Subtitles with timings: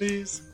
[0.00, 0.49] Please.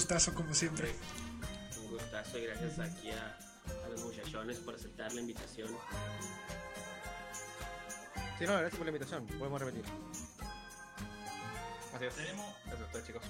[0.00, 0.94] Gustazo como siempre.
[1.82, 3.36] Un gustazo y gracias aquí a,
[3.84, 5.68] a los muchachones por aceptar la invitación.
[8.38, 9.26] Sí, no, gracias por la invitación.
[9.26, 9.84] Podemos repetir.
[11.94, 12.14] Así es.
[12.14, 13.22] Tenemos, Gracias a ustedes, chicos.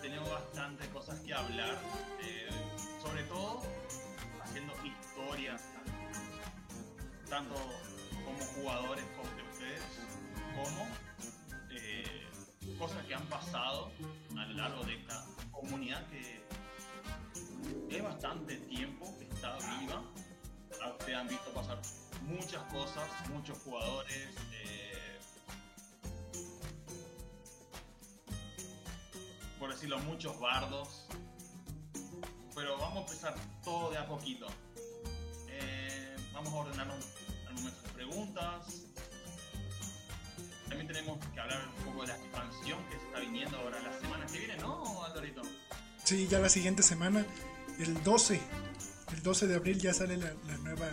[0.00, 1.78] tenemos bastante cosas que hablar,
[2.22, 2.48] eh,
[3.02, 3.60] sobre todo
[4.40, 5.62] haciendo historias,
[7.28, 7.54] tanto
[8.24, 9.82] como jugadores como de ustedes,
[10.54, 10.86] como
[12.84, 13.90] cosas que han pasado
[14.36, 16.44] a lo largo de esta comunidad que
[17.88, 20.02] es bastante tiempo que está viva.
[20.82, 21.80] A Ustedes han visto pasar
[22.24, 24.28] muchas cosas, muchos jugadores.
[24.52, 25.18] eh,
[29.58, 31.06] por decirlo, muchos bardos.
[32.54, 34.46] Pero vamos a empezar todo de a poquito.
[35.48, 37.06] Eh, vamos a ordenarnos
[37.48, 38.93] al momento de preguntas.
[40.76, 44.00] También tenemos que hablar un poco de la expansión que se está viniendo ahora la
[44.00, 45.42] semana que viene, ¿no, Alvarito?
[46.02, 47.24] Sí, ya la siguiente semana,
[47.78, 48.40] el 12.
[49.12, 50.90] El 12 de abril ya sale la, la nueva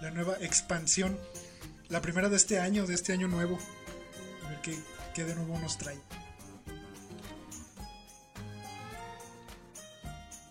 [0.00, 1.18] la nueva expansión.
[1.88, 3.58] La primera de este año, de este año nuevo.
[4.46, 4.78] A ver qué,
[5.12, 5.98] qué de nuevo nos trae.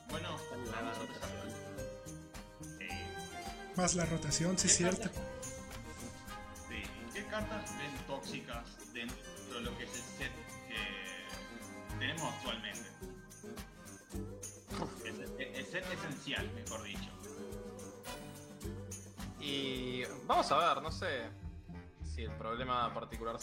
[0.09, 0.35] Bueno,
[0.71, 0.97] La empezar.
[0.99, 2.81] rotación.
[2.81, 3.05] Eh,
[3.77, 5.09] Más la rotación, sí, ¿qué cierto.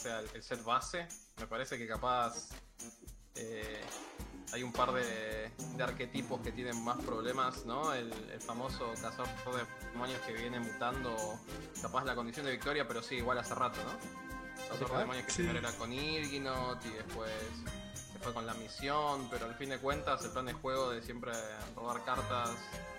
[0.05, 1.09] Sea el, el set base.
[1.39, 2.51] Me parece que capaz
[3.37, 3.81] eh,
[4.53, 7.93] hay un par de, de arquetipos que tienen más problemas, ¿no?
[7.95, 11.17] El, el famoso cazador de demonios que viene mutando
[11.81, 14.63] capaz la condición de victoria, pero sí, igual hace rato, ¿no?
[14.69, 15.37] Cazador de demonios que Sí.
[15.43, 17.33] primero era con Irginot y después
[18.13, 21.03] se fue con la misión, pero al fin de cuentas el plan de juego de
[21.03, 21.33] siempre
[21.75, 22.51] robar cartas,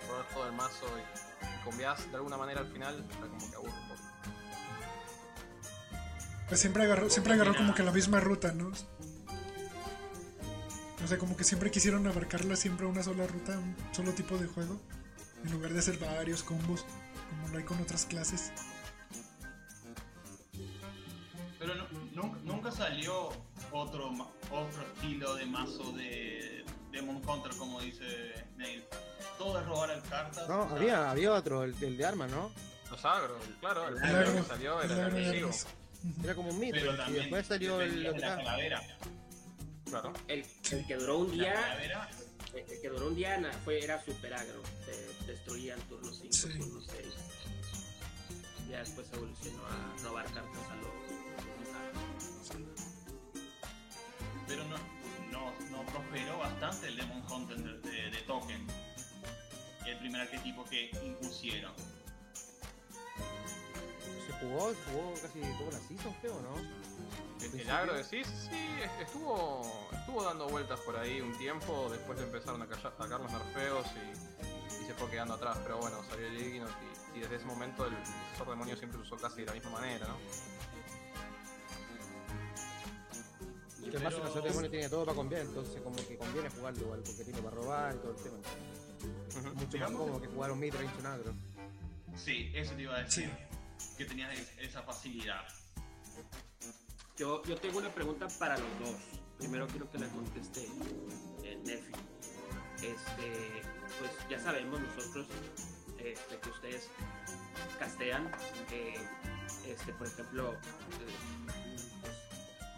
[0.08, 3.56] robar todo el mazo y, y combiás de alguna manera al final, era como que
[3.56, 3.95] aburre un poco.
[6.48, 8.70] Pues siempre agarró, siempre agarró como que la misma ruta, ¿no?
[11.04, 14.36] O sea, como que siempre quisieron abarcarla siempre a una sola ruta, un solo tipo
[14.38, 14.80] de juego,
[15.44, 16.84] en lugar de hacer varios combos,
[17.30, 18.52] como lo hay con otras clases.
[21.58, 23.28] Pero no- nunca, nunca salió
[23.72, 24.10] otro,
[24.50, 28.84] otro estilo de mazo de Demon Hunter, como dice Neil.
[29.38, 30.48] Todo es robar el cartas.
[30.48, 32.50] No, había, había otro, el, el de arma, ¿no?
[32.90, 35.50] Los agros, claro, el El primero agro, que salió era el agresivo.
[36.22, 36.76] Era como un mito.
[36.78, 38.82] Pero Y también después salió el de la calavera.
[39.86, 40.12] Claro.
[40.28, 42.10] El, el que duró un La día, calavera,
[42.54, 44.62] el que duró un día na- fue, era super agro.
[44.84, 46.48] Te destruía en turno 5, Sí.
[46.58, 47.06] turno 6.
[48.70, 50.86] Ya después evolucionó a robar cartas a los.
[54.48, 54.76] pero no,
[55.30, 58.66] no, no prosperó bastante el Demon Hunter de, de- de Token.
[59.86, 61.72] El primer arquetipo que impusieron.
[64.48, 67.44] Jugó, jugó casi toda la season, creo, ¿no?
[67.44, 72.18] El, el agro decís, sí, es- estuvo, estuvo dando vueltas por ahí un tiempo, después
[72.18, 76.02] le empezaron a callar- a los nerfeos y, y se fue quedando atrás, pero bueno,
[76.08, 76.70] salió el Ignot
[77.14, 77.92] y, y desde ese momento el
[78.38, 80.16] Sor Demonio siempre lo usó casi de la misma manera, ¿no?
[83.78, 86.80] Y que el Pero- de demonio tiene todo para cambiar, entonces como que conviene jugarlo
[86.82, 88.36] igual, porque tiene para robar y todo el tema.
[89.54, 91.32] Mucho más cómodo que jugar un midrange un agro.
[92.16, 93.30] Sí, eso te iba a decir.
[93.96, 95.44] Que tenías es- esa facilidad.
[97.16, 98.96] Yo, yo tengo una pregunta para los dos.
[99.38, 100.68] Primero quiero que la conteste
[101.42, 101.92] eh, Nefi.
[102.76, 103.62] Este,
[103.98, 105.26] pues ya sabemos nosotros
[105.98, 106.88] este, que ustedes
[107.78, 108.30] castean.
[108.70, 108.94] eh,
[109.66, 110.58] este, por ejemplo, eh,
[112.02, 112.14] pues,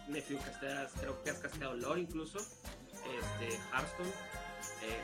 [0.07, 2.39] Nefi casteas, creo que has casteado lore incluso.
[2.39, 4.09] Este, Hearthstone.
[4.83, 5.01] eh,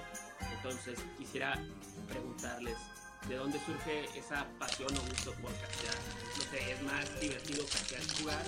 [0.58, 1.62] entonces quisiera
[2.08, 2.78] preguntarles.
[3.30, 5.96] ¿De dónde surge esa pasión o gusto por castear?
[6.38, 8.44] No sé, ¿es más divertido castear que jugar?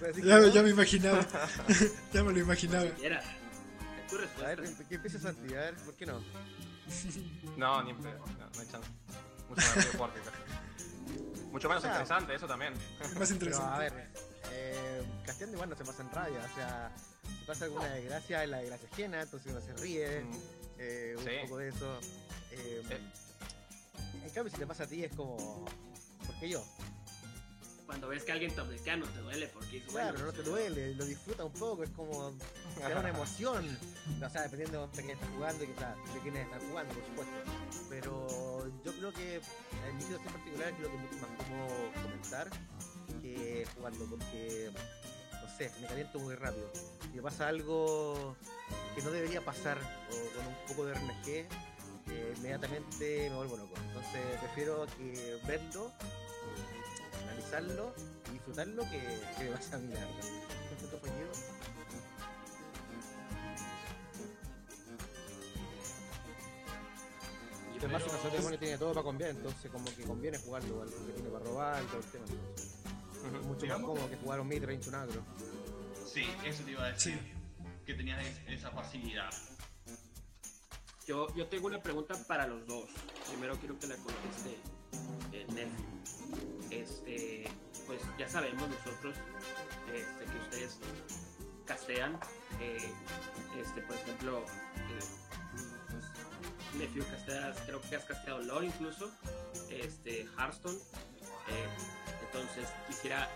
[0.00, 0.48] Decir que Ya, no.
[0.48, 1.26] ya me imaginaba.
[2.12, 2.84] ya me lo imaginaba.
[2.86, 3.22] Siquiera.
[4.08, 4.88] Tu A ver, respuesta.
[4.88, 6.20] que empiece Santi, a ver, ¿por qué no?
[7.56, 8.88] No, ni en pedo, no, no hay chance.
[9.48, 10.34] Mucho más Castear.
[11.52, 11.88] Mucho menos Ah.
[11.88, 12.72] interesante, eso también.
[12.74, 13.78] Más Pero a interesante.
[13.80, 14.10] ver,
[14.52, 16.90] eh, casteando igual no se pasa en rabia, o sea,
[17.28, 20.32] si pasa alguna desgracia, es la desgracia ajena, entonces uno se ríe, Mm,
[20.78, 21.30] eh, un Sí.
[21.42, 22.00] poco de eso.
[22.50, 23.00] eh, Eh.
[24.24, 25.64] En cambio, si te pasa a ti es como,
[26.26, 26.64] ¿por qué yo?
[27.86, 30.26] Cuando ves que alguien te obliga, no te duele porque es Claro, bueno.
[30.26, 32.32] no te duele, lo disfruta un poco, es como,
[32.74, 33.64] te da una emoción,
[34.26, 37.34] o sea, dependiendo de quién estás jugando y claro, de quiénes están jugando, por supuesto.
[37.88, 39.34] Pero yo creo que
[39.88, 42.50] en mi situación particular creo que es mucho más cómodo comentar
[43.22, 44.70] que jugando, porque,
[45.58, 46.70] sé, me caliento muy rápido.
[47.02, 48.36] Si me pasa algo
[48.94, 53.74] que no debería pasar, o con un poco de RNG, eh, inmediatamente me vuelvo loco.
[53.88, 55.92] Entonces prefiero que verlo,
[57.24, 57.92] analizarlo
[58.28, 59.00] y disfrutarlo que,
[59.36, 59.92] que me pase a mí,
[67.78, 68.02] Además,
[68.52, 71.82] el tiene todo para conviene, entonces como que conviene jugarlo igual, porque tiene para robar
[71.82, 72.67] y todo el tema.
[73.36, 73.46] Ujú.
[73.48, 75.22] mucho más cómodo que jugar un midrange un agro.
[76.12, 77.18] Sí, eso te iba a decir.
[77.86, 79.30] Que tenías es- esa facilidad.
[81.06, 82.88] Yo, yo tengo una pregunta para los dos.
[83.28, 84.58] Primero quiero que la conteste
[85.32, 86.74] eh, Nelfi.
[86.74, 87.50] Este,
[87.86, 89.14] pues ya sabemos nosotros
[89.94, 90.78] este, que ustedes
[91.64, 92.18] castean.
[92.60, 92.92] eh,
[93.58, 94.98] este, por ejemplo, eh,
[95.90, 96.04] pues,
[96.76, 99.10] Nephew casteas, creo que has casteado LOL incluso.
[99.70, 100.76] Este, Hearthstone.
[101.48, 101.66] eh,
[102.40, 103.28] entonces quisiera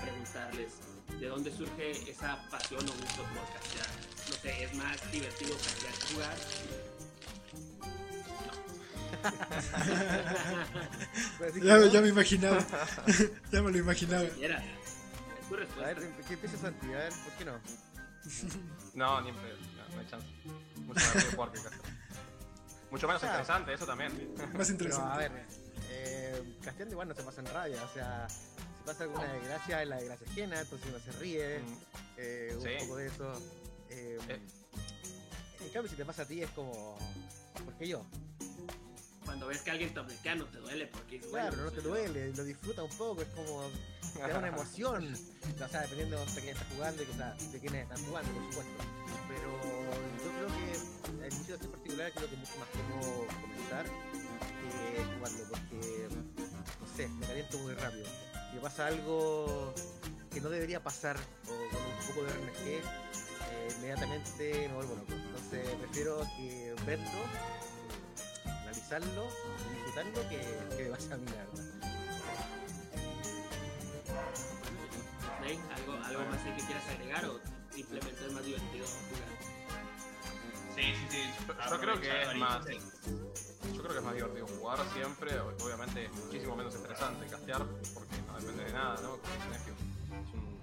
[0.00, 0.72] preguntarles
[1.18, 3.86] de dónde surge esa pasión o gusto por castear.
[4.28, 6.36] No sé, es más divertido castear que jugar.
[11.48, 12.58] Así que Ya, no, ya me imaginaba.
[13.52, 14.28] ya me lo imaginaba.
[14.30, 14.62] Quieras.
[14.64, 15.94] Es tu A respuesta.
[16.00, 17.60] ver, que empiece Santi, a ver, ¿por qué no?
[18.94, 20.26] No, ni en pedo, no, no hay chance.
[20.76, 21.90] Mucho más divertido jugar que Castear.
[22.90, 23.26] Mucho menos Ah.
[23.26, 24.34] interesante, eso también.
[24.36, 25.18] Más Pero a interesante.
[25.28, 25.46] ver,
[25.90, 28.26] eh, casteando igual no se pasa en rabia, o sea,
[28.90, 31.76] pasa alguna desgracia, es la desgracia ajena, entonces uno se ríe, Mm,
[32.16, 32.68] eh, un Sí.
[32.80, 33.42] poco de eso.
[33.88, 34.40] eh, Eh.
[35.60, 36.98] En cambio, si te pasa a ti es como,
[37.64, 38.04] ¿por qué yo?
[39.24, 41.64] Cuando ves que alguien te obliga, no te duele porque es Claro, bueno.
[41.64, 43.68] no te duele, lo disfruta un poco, es como,
[44.14, 47.60] te da una emoción, o sea, dependiendo de quién estás jugando y o sea, de
[47.60, 48.72] quiénes están jugando, por supuesto.
[49.28, 49.50] Pero
[50.24, 55.04] yo creo que en mi situación particular creo que es mucho más cómodo comentar que
[55.04, 56.08] jugando, porque,
[56.80, 58.06] no sé, me caliento muy rápido.
[58.54, 59.72] Me pasa algo
[60.32, 61.16] que no debería pasar,
[61.46, 65.12] o con un poco de RNG, eh, inmediatamente me vuelvo loco.
[65.12, 67.20] Entonces prefiero que verlo,
[68.62, 69.28] analizarlo
[69.70, 71.64] y disfrutarlo que, que pase a verdad.
[75.42, 77.40] Ney, ¿Algo, ¿Algo más que quieras agregar o
[77.72, 79.30] simplemente es más divertido jugar?
[80.76, 81.30] Sí, sí, sí.
[81.48, 82.66] Yo- yo creo que es más-.
[82.66, 87.64] Yo creo que es más divertido jugar siempre, obviamente es muchísimo menos estresante castear,
[87.94, 88.09] porque
[88.40, 89.14] depende de nada, ¿no?
[89.16, 90.58] Es un-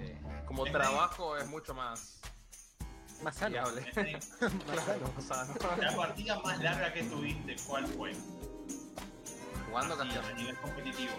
[0.00, 2.20] eh, como Es trabajo es mucho más
[3.22, 3.74] Más sano, más
[5.78, 8.12] La partida más larga que tuviste, ¿cuál fue?
[9.68, 10.34] jugando Así, a casteando.
[10.40, 11.12] nivel competitivo.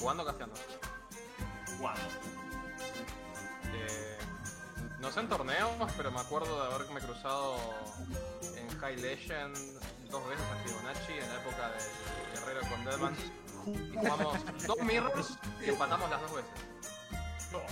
[0.00, 0.56] Jugando casteando.
[1.80, 2.00] ¿Cuándo?
[3.74, 4.18] Eh,
[4.98, 7.56] no sé en torneos, pero me acuerdo de haberme cruzado
[8.56, 9.56] en High Legend
[10.10, 13.16] dos veces a Fibonacci en la época del Guerrero con Deadman.
[13.66, 16.50] Y jugamos dos mirrors y empatamos las dos veces.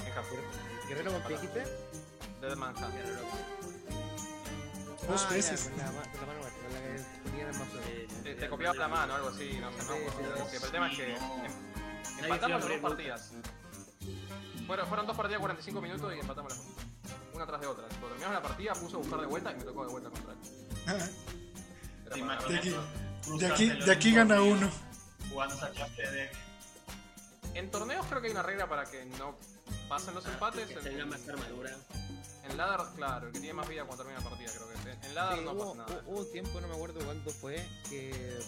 [0.06, 0.38] En Japón.
[0.88, 1.64] Guerrero con qué dijiste?
[2.40, 2.94] Deadman Hunt.
[5.08, 5.70] Dos Ah, veces.
[5.76, 6.02] la, la mano
[6.40, 7.78] muerta, con la que ponía en el mazo.
[7.88, 9.94] Eh, Te, te copiaba la mano, algo así, no sé, no.
[9.94, 10.50] Sí, sí, Como sí.
[10.50, 11.44] que- pero el tema es que no.
[11.44, 13.32] em- empatamos las dos partidas.
[14.66, 16.74] Fueron, fueron dos partidas de 45 minutos y empatamos las dos.
[17.34, 17.84] Una tras de otra.
[17.88, 20.32] Cuando terminamos la partida puse a buscar de vuelta y me tocó de vuelta contra
[20.32, 20.38] él.
[20.86, 22.50] Ah, Era ¿Te para- imaginas
[23.38, 23.68] De aquí-?
[23.84, 24.70] De aquí, de gana uno.
[25.34, 26.30] Jugando esa clase de.
[27.54, 29.36] En torneos creo que hay una regla para que no
[29.88, 30.66] pasen los empates.
[30.68, 31.76] Que En, tenga más armadura.
[32.48, 35.04] en ladder, claro, el que tiene más vida cuando termina la partida, creo que es.
[35.08, 36.02] En, ladder Sí, no hubo, pasa nada.
[36.06, 37.56] hubo un tiempo, no me acuerdo cuándo fue,
[37.90, 38.38] que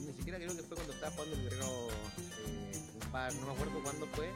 [0.00, 1.88] ni siquiera creo que fue cuando estaba jugando el guerrero
[2.46, 4.32] eh, un par, no me acuerdo cuándo fue,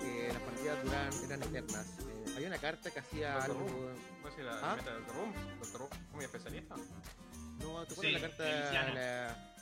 [0.00, 1.86] que las partidas duran, eran eternas.
[2.00, 3.66] Eh, había una carta que hacía Doctor algo.
[4.22, 4.76] ¿Puedes decir la ¿Ah?
[4.76, 5.32] meta del Room?
[5.60, 5.90] ¿Doctor Room?
[6.12, 6.74] ¿Muy especialista?
[6.76, 8.94] No, ¿te acuerdas Sí, la carta Feliciana.
[8.94, 9.54] la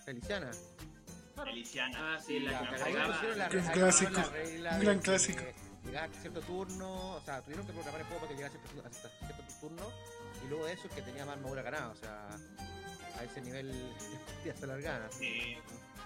[1.44, 1.98] Feliciana?
[2.16, 5.40] Ah, sí, la que la, Un ahí clásico, un de gran que clásico.
[5.84, 8.58] Llegaba a cierto turno, o sea, tuvieron que programar el juego para que llegara a
[8.58, 9.82] cierto, hasta cierto turno,
[10.44, 12.26] y luego de eso el que tenía más armadura ganaba, o sea,
[13.18, 13.70] a ese nivel
[14.44, 15.08] ya se alargaba.
[15.20, 15.58] Eh,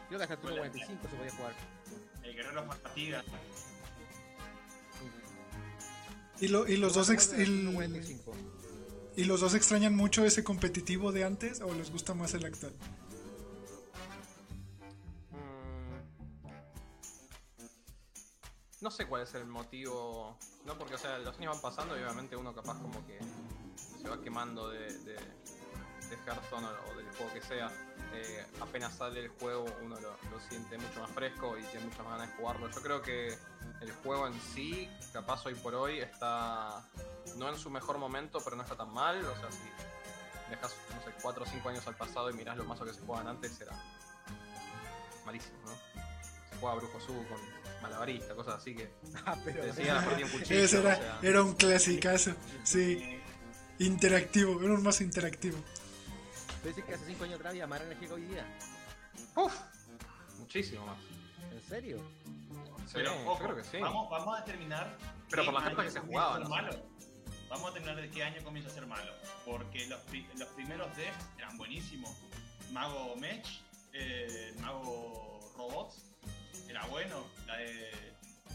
[0.09, 1.55] Creo que hasta el turno Bueno, 45 se podía jugar.
[2.25, 3.25] el guerrero fatiga.
[6.41, 8.33] Y, lo- y los dos ex- el- 1.45.
[9.17, 12.73] ¿Y los dos extrañan mucho ese competitivo de antes o les gusta más el actual?
[18.81, 20.37] No sé cuál es el motivo.
[20.65, 23.19] No, porque, o sea, los años van pasando y obviamente uno capaz como que
[24.01, 27.71] se va quemando de, de, de Hearthstone o, del juego que sea.
[28.15, 32.05] Eh, apenas sale el juego uno lo, lo siente mucho más fresco y tiene muchas
[32.05, 32.71] más ganas de jugarlo.
[32.71, 33.37] Yo creo que
[33.81, 36.83] el juego en sí, capaz hoy por hoy, está
[37.37, 39.23] no en su mejor momento, pero no está tan mal.
[39.25, 42.65] O sea, si dejas, no sé, 4 o 5 años al pasado y mirás lo
[42.65, 43.73] mazo que se jugaban antes, era
[45.25, 45.73] malísimo, ¿no?
[46.51, 48.91] Se jugaba Brujo Su con malabarista, cosas así que
[49.27, 49.61] Ah, pero.
[49.61, 50.61] te decía la partida en cuchillo.
[50.61, 52.33] Ese era, o sea, era un clasicazo.
[52.65, 53.19] Sí,
[53.79, 55.59] interactivo, era un mazo interactivo.
[56.65, 58.47] Dices que hace 5 años atrás había más energía que hoy día.
[59.37, 59.55] ¡Uf!
[60.39, 60.99] Muchísimo más.
[61.53, 61.99] ¿En serio?
[62.87, 63.79] Sí, Pero, ojo, creo que sí.
[63.79, 64.99] vamos, vamos a determinar.
[65.31, 66.71] Pero por las cartas que se a jugaban, malo.
[67.49, 69.13] Vamos a determinar de qué año comienza a ser malo.
[69.47, 72.15] Porque los, pri- los primeros decks eran buenísimos.
[72.73, 73.47] Mago Mech,
[73.93, 76.10] eh, Mago Robots,
[76.71, 77.25] era bueno.
[77.47, 77.91] La de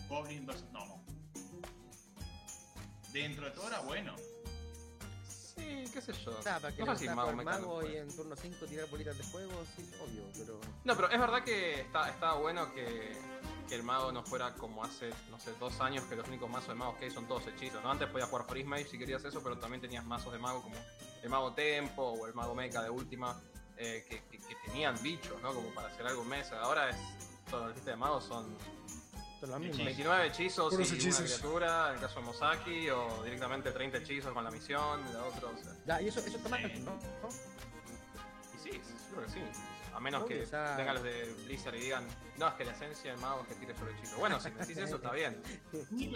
[0.08, 0.64] Goblin vs.
[0.72, 1.04] Gnomo.
[3.12, 4.16] Dentro de todo era bueno.
[5.28, 6.42] Sí, qué sé yo.
[6.42, 9.24] Sea, para que no sé si Mago mago y en turno 5 tirar bolitas de
[9.24, 10.60] fuego, sí, obvio, pero.
[10.84, 13.18] No, pero es verdad que está, está bueno que,
[13.70, 16.70] que el mago no fuera como hace, no sé, dos años que los únicos mazos
[16.70, 17.82] de magos que hay son todos hechizos.
[17.82, 17.90] ¿no?
[17.92, 20.76] Antes podías jugar Freeze Mage si querías eso, pero también tenías mazos de mago como
[21.24, 23.42] el mago Tempo o el mago Mecha de última,
[23.78, 25.54] eh, que, que- que tenían bichos, ¿no?
[25.54, 26.60] Como para hacer algo en mesa.
[26.60, 26.98] Ahora es,
[27.52, 28.62] la lista de magos son los.
[29.42, 29.84] Sí.
[29.84, 31.20] 29 hechizos Puros y hechizos.
[31.20, 35.14] una criatura, en el caso de Mosaki, o directamente 30 hechizos con la misión, y
[35.14, 35.74] la otra, o sea.
[35.86, 36.80] Ya, y eso, eso está mal, Sí.
[36.80, 36.92] ¿no?
[38.56, 39.40] Y sí, creo que sí.
[39.96, 40.40] A menos que
[40.78, 42.06] vengan los de Blizzard y digan,
[42.38, 44.18] no, es que la esencia del mago es que tire sobre hechizo.
[44.18, 45.42] Bueno, si me decís eso está bien.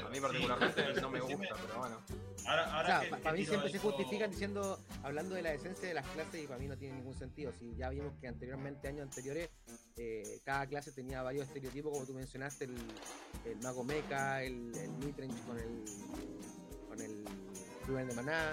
[0.05, 2.01] A mí particularmente no me gusta, pero bueno.
[2.45, 5.53] Ahora, O sea, que- pa- que para mí siempre se justifican diciendo, hablando de la
[5.53, 7.53] esencia de las clases y para mí no tiene ningún sentido.
[7.57, 9.49] Si ya vimos que anteriormente, años anteriores,
[9.95, 12.99] eh, cada clase tenía varios estereotipos, como tú mencionaste, el,
[13.45, 15.85] el mago mecha, el, el midrange con el
[16.89, 17.25] con el
[17.87, 18.51] Ruben de maná,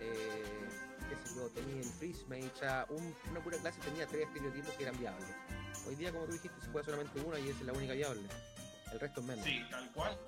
[0.00, 0.68] eh,
[1.16, 4.72] qué sé yo, tenía el freeze o sea, un- una pura clase tenía tres estereotipos
[4.74, 5.28] que eran viables.
[5.86, 8.22] Hoy día, como tú dijiste, se juega solamente uno y esa es la única viable.
[8.92, 9.44] El resto es menos.
[9.44, 10.18] Sí, tal cual.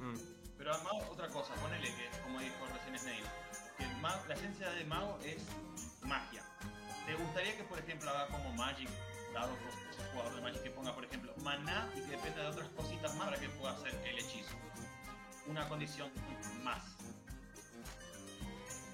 [0.00, 0.16] Mm.
[0.58, 3.24] Pero además, otra cosa, ponele que, como dijo recién Snail,
[3.76, 5.42] que el la esencia de mago es
[6.02, 6.42] magia.
[7.06, 8.88] ¿Te gustaría que, por ejemplo, haga como Magic,
[9.34, 12.68] dado por jugador de Magic, que ponga, por ejemplo, maná y que dependa de otras
[12.70, 14.54] cositas más para que pueda hacer el hechizo?
[15.46, 16.10] Una condición
[16.62, 16.93] más.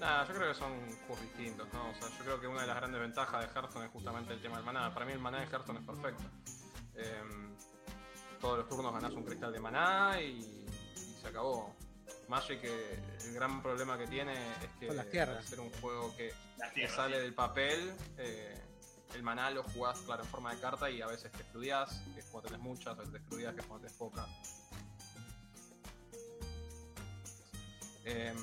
[0.01, 0.71] Nada, yo creo que son
[1.05, 1.91] juegos distintos, ¿no?
[1.91, 4.41] O sea, yo creo que una de las grandes ventajas de Hearthstone es justamente el
[4.41, 4.91] tema del maná.
[4.91, 6.23] Para mí el maná de Hearthstone es perfecto.
[6.95, 7.55] Em,
[8.39, 11.75] todos los turnos ganás un cristal de maná y, y se acabó.
[12.27, 15.45] Magic, eh, el gran problema que tiene es que las tierras.
[15.45, 16.33] ser un juego que,
[16.87, 18.59] sale del papel, eh,
[19.13, 22.21] el maná lo jugás, claro, en forma de carta y a veces te fluideás, que
[22.21, 24.27] es cuando tenés muchas, a veces te fluideás, que es cuando tenés pocas.
[28.03, 28.35] Em,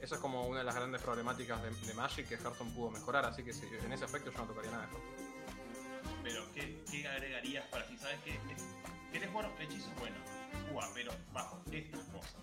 [0.00, 3.24] eso es como una de las grandes problemáticas de, de Magic que Hearthstone pudo mejorar,
[3.24, 6.22] así que sí, en ese aspecto yo no tocaría nada de Hearthstone.
[6.22, 8.38] Pero, ¿qué, qué agregarías para si sabes que
[9.12, 9.90] querés jugar hechizos?
[9.98, 10.16] Bueno,
[10.72, 12.34] juega, pero bajo estas cosas.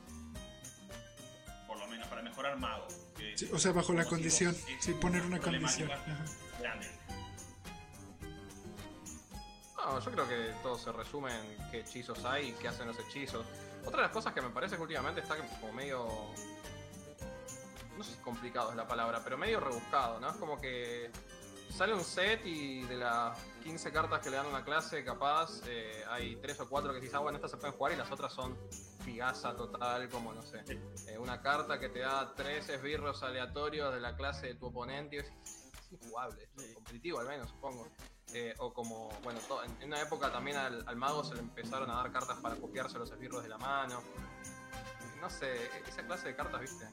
[1.68, 2.88] Por lo menos para mejorar mago.
[3.18, 4.56] que- Sí, o sea, bajo la si condición.
[4.80, 5.90] Sí, poner una condición.
[6.60, 6.88] Grande.
[9.76, 12.98] No, yo creo que todo se resume en qué hechizos hay y qué hacen los
[13.00, 13.46] hechizos.
[13.86, 16.08] Otra de las cosas que me parece que últimamente está como medio.
[17.98, 20.30] No sé si complicado es la palabra, pero medio rebuscado, ¿no?
[20.30, 21.12] Es como que
[21.70, 25.62] sale un set y de las 15 cartas que le dan a una clase, capaz
[25.68, 28.12] eh, hay 3 o 4 que dices, ah, bueno, estas se pueden jugar y las
[28.12, 28.56] otras son
[29.04, 30.64] figaza total, como no sé.
[31.08, 35.16] eh, una carta que te da 3 esbirros aleatorios de la clase de tu oponente
[35.16, 37.88] y es, es injugable, es competitivo al menos, supongo.
[38.34, 39.40] Eh, o como, bueno,
[39.80, 42.98] en una época también al, al mago se le empezaron a dar cartas para copiarse
[42.98, 44.02] los esbirros de la mano.
[45.24, 45.48] No sé,
[45.88, 46.86] esa clase de cartas, ¿viste?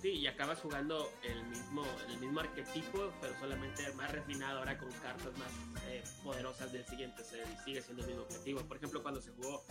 [0.00, 4.90] Sí, y acabas jugando el mismo, el mismo arquetipo, pero solamente más refinado ahora con
[5.02, 5.50] cartas más
[5.88, 8.62] eh, poderosas del siguiente set y sigue siendo el mismo objetivo.
[8.62, 9.62] Por ejemplo, cuando se jugó,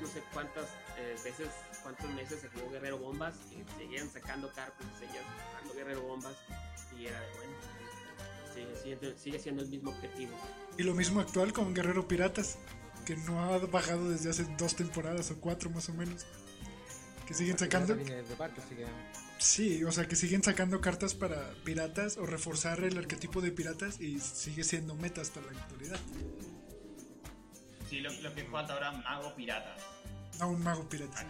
[0.00, 1.48] no sé cuántas eh, veces,
[1.82, 6.36] cuántos meses se jugó Guerrero Bombas y seguían sacando cartas, y seguían sacando Guerrero Bombas
[6.96, 7.52] y era de bueno.
[8.54, 10.36] Sigue, siendo- sigue siendo el mismo objetivo.
[10.78, 12.58] Y lo mismo actual con Guerrero Piratas,
[13.04, 16.24] que no ha bajado desde hace dos temporadas o cuatro más o menos
[17.26, 17.96] que siguen sacando.
[19.38, 24.00] Sí, o sea, que siguen sacando cartas para piratas o reforzar el arquetipo de piratas
[24.00, 25.98] y sigue siendo meta hasta la actualidad.
[27.88, 29.76] Sí, lo, que falta ahora, mago pirata.
[30.40, 31.26] A un mago pirata.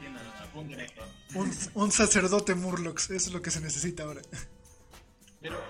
[1.74, 4.22] Un, sacerdote Murlocs, eso es lo que se necesita ahora.
[5.40, 5.60] Pero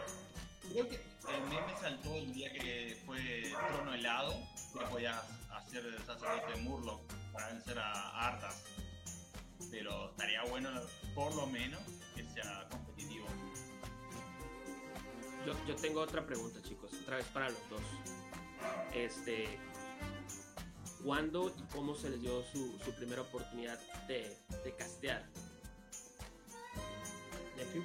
[0.70, 4.38] creo que el meme saltó el día que fue trono helado,
[4.72, 7.00] que podías hacer sacerdote Murloc
[7.32, 8.62] para vencer a Artas
[9.74, 10.70] pero estaría bueno
[11.16, 11.80] por lo menos
[12.14, 13.26] que sea competitivo.
[15.44, 17.82] Yo, yo tengo otra pregunta, chicos, otra vez para los dos.
[18.94, 19.58] Este,
[21.04, 25.26] ¿Cuándo y cómo se les dio su, su primera oportunidad de, de castear?
[27.56, 27.84] ¿Nephew?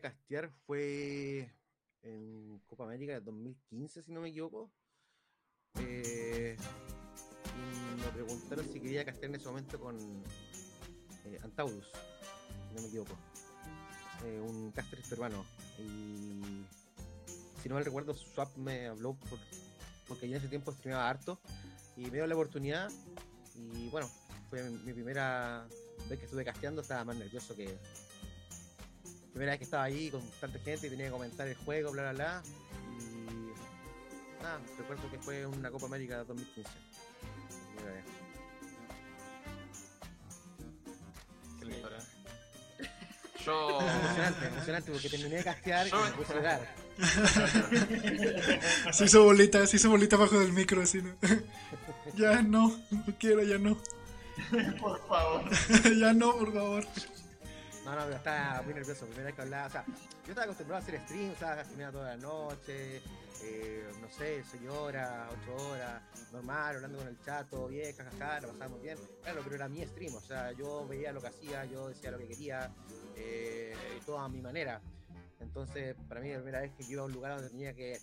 [0.00, 1.50] Castear fue
[2.02, 4.70] en Copa América de 2015, si no me equivoco.
[5.80, 6.56] Eh,
[7.54, 9.96] y me preguntaron si quería castear en ese momento con
[11.24, 11.86] eh, Antaurus,
[12.68, 13.16] si no me equivoco.
[14.24, 15.44] Eh, un caster peruano.
[15.78, 16.64] Y
[17.62, 19.38] si no mal recuerdo, Swap me habló por-
[20.08, 21.38] porque yo en ese tiempo streamaba harto
[21.96, 22.90] y me dio la oportunidad.
[23.54, 24.08] Y bueno,
[24.50, 25.66] fue mi, mi primera
[26.08, 27.76] vez que estuve casteando, estaba más nervioso que.
[29.38, 32.10] Primera vez que estaba ahí con tanta gente y tenía que comentar el juego, bla
[32.10, 32.42] bla bla.
[32.98, 34.42] Y.
[34.42, 36.68] Nada, recuerdo que fue una Copa América 2015.
[37.76, 38.04] Primera vez.
[41.56, 41.98] Qué linda historia.
[43.46, 43.80] Yo.
[43.80, 46.74] Emocionante, emocionante porque terminé de castear y me puse a llorar.
[48.92, 51.14] Se hizo bolita, se hizo bolita abajo del micro, así, ¿no?
[52.16, 53.78] ya no, no quiero, ya no.
[54.80, 55.44] Por favor.
[55.96, 56.84] ya no, por favor.
[57.88, 59.06] No, no, pero estaba muy nervioso.
[59.06, 62.08] Primera vez que hablaba, o sea, yo estaba acostumbrado a hacer streams, o sea, toda
[62.10, 63.00] la noche,
[63.42, 68.48] eh, no sé, 6 horas, 8 horas, normal, hablando con el chato, bien, jajaja, lo
[68.48, 68.98] pasábamos bien.
[69.22, 72.18] Claro, pero era mi stream, o sea, yo veía lo que hacía, yo decía lo
[72.18, 72.70] que quería,
[73.16, 74.82] eh, y todo a mi manera.
[75.40, 77.98] Entonces, para mí, la primera vez que iba a un lugar donde tenía que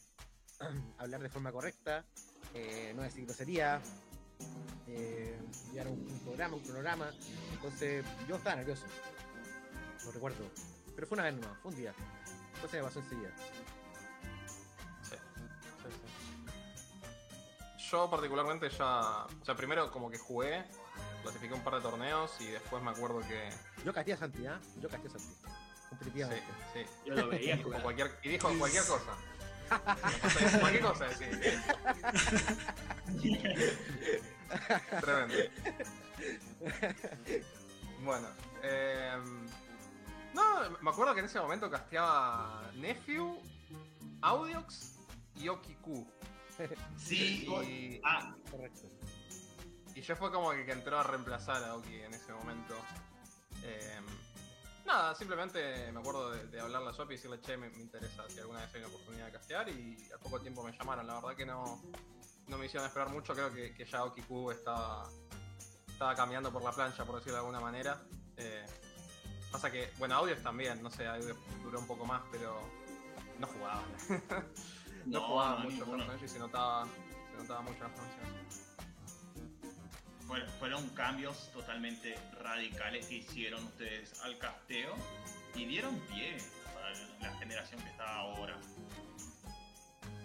[0.98, 2.04] hablar de forma correcta,
[2.56, 3.80] eh, no decir grosería,
[4.88, 5.38] eh,
[5.72, 7.12] llevar un, un programa, un cronograma.
[7.54, 8.86] Entonces, yo estaba nervioso
[10.06, 10.46] lo recuerdo.
[10.96, 11.94] Pero fue una vez nomás, fue un día.
[12.52, 13.30] Después se me pasó enseguida.
[15.04, 15.16] Sí,
[15.84, 15.90] sí,
[17.78, 17.90] sí.
[17.92, 20.64] Yo particularmente ya, o sea, primero como que jugué,
[21.22, 23.50] clasifiqué un par de torneos y después me acuerdo que
[23.84, 24.60] Yo casté a Santi, ¿ah?
[24.82, 25.26] Yo casté a Santi.
[25.28, 25.36] sí,
[25.90, 26.44] Competitivamente.
[26.74, 27.84] sí, Yo lo veía dijo jugar.
[27.84, 29.12] cualquier, y dijo cualquier cosa.
[30.60, 31.26] cualquier cosa, sí.
[35.02, 35.36] Tremendo.
[38.04, 38.28] Bueno,
[38.64, 39.18] eh,
[40.36, 43.40] no, me acuerdo que en ese momento casteaba Nephew,
[44.22, 44.98] Audiox
[45.36, 46.08] y Okiku.
[46.98, 47.46] Sí.
[47.48, 48.88] Y, Ah, Correcto.
[49.96, 52.76] y yo fue como que, que entró a reemplazar a Oki en ese momento.
[53.64, 54.00] Eh,
[54.86, 58.24] nada, simplemente me acuerdo de, de hablarle a Swap y decirle, che, me, me interesa
[58.30, 61.06] si alguna vez hay una oportunidad de castear y al poco tiempo me llamaron.
[61.08, 61.82] La verdad que no,
[62.48, 65.10] no me hicieron esperar mucho, creo que, que ya Okiku estaba,
[65.88, 68.02] estaba caminando por la plancha, por decirlo de alguna manera.
[68.38, 68.66] Eh,
[69.56, 72.60] pasa que, bueno, Audios también, no sé, Audios duró un poco más, pero
[73.40, 73.84] no jugaba.
[75.06, 75.86] no, No, jugaba no, mucho.
[75.86, 76.86] Fortnite y se notaba,
[77.32, 77.90] se notaba mucho la.
[80.28, 84.94] Fueron, fueron cambios totalmente radicales que hicieron ustedes al casteo
[85.54, 86.36] y dieron pie
[86.84, 88.58] a la generación que está ahora.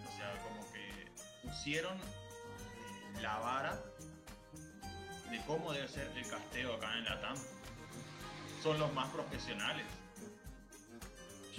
[0.08, 1.12] O sea, como que
[1.46, 3.80] pusieron eh, la vara
[5.30, 7.36] de cómo debe ser el casteo acá en la TAM.
[8.62, 9.86] Son los más profesionales.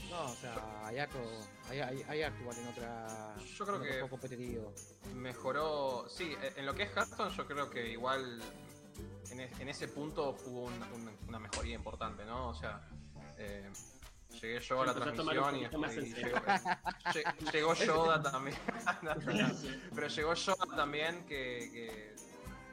[0.09, 1.19] No, o sea, hay harto,
[1.69, 3.35] hay, hay, hay harto igual en otra.
[3.57, 4.73] Yo creo que- competitivo.
[5.15, 8.41] Mejoró, sí, e- en lo que es Hearthstone yo creo que igual
[9.31, 12.49] en, e- en ese punto hubo un- un- una mejoría importante, ¿no?
[12.49, 12.81] O sea,
[13.37, 13.71] eh,
[14.41, 18.57] llegué yo a la transmisión y, y llegó, lle- llegó Yoda también.
[19.95, 22.15] Pero llegó Yoda también, que, que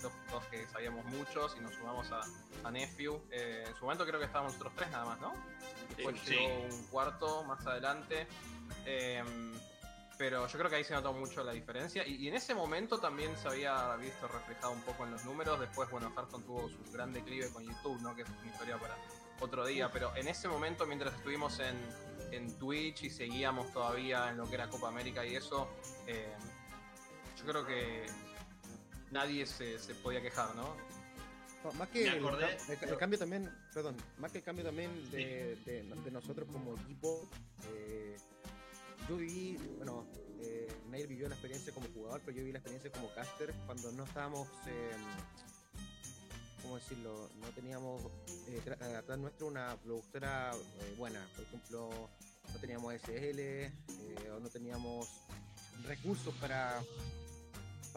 [0.02, 2.20] dos, dos que sabíamos muchos y nos sumamos a,
[2.66, 3.20] a Nephew.
[3.30, 5.32] Eh, en su momento creo que estábamos nosotros tres nada más, ¿no?
[5.96, 6.34] Después Sí.
[6.34, 8.26] llegó un cuarto más adelante.
[8.84, 9.22] Eh,
[10.18, 12.04] pero yo creo que ahí se notó mucho la diferencia.
[12.06, 15.60] Y, y en ese momento también se había visto reflejado un poco en los números.
[15.60, 18.16] Después, bueno, Hearthstone tuvo su gran declive con YouTube, ¿no?
[18.16, 18.96] Que es una historia para
[19.40, 19.90] otro día.
[19.92, 21.78] Pero en ese momento, mientras estuvimos en,
[22.32, 25.68] en Twitch y seguíamos todavía en lo que era Copa América y eso,
[26.08, 26.34] eh,
[27.36, 28.04] yo creo que
[29.10, 30.74] nadie se, se podía quejar, ¿no?
[31.64, 32.22] No, más que el,
[32.98, 37.28] cambio también, perdón, más que el cambio también de, de- de nosotros como equipo,
[37.74, 38.16] eh,
[39.08, 40.06] yo viví, bueno,
[40.40, 43.90] eh, Nair vivió la experiencia como jugador, pero yo viví la experiencia como caster cuando
[43.92, 44.92] no estábamos, eh,
[46.62, 47.28] ¿cómo decirlo?
[47.40, 48.02] No teníamos
[48.46, 48.62] eh,
[48.96, 51.90] atrás nuestro una productora eh, buena, por ejemplo,
[52.52, 53.72] no teníamos SL eh,
[54.32, 55.08] o no teníamos
[55.86, 56.80] recursos para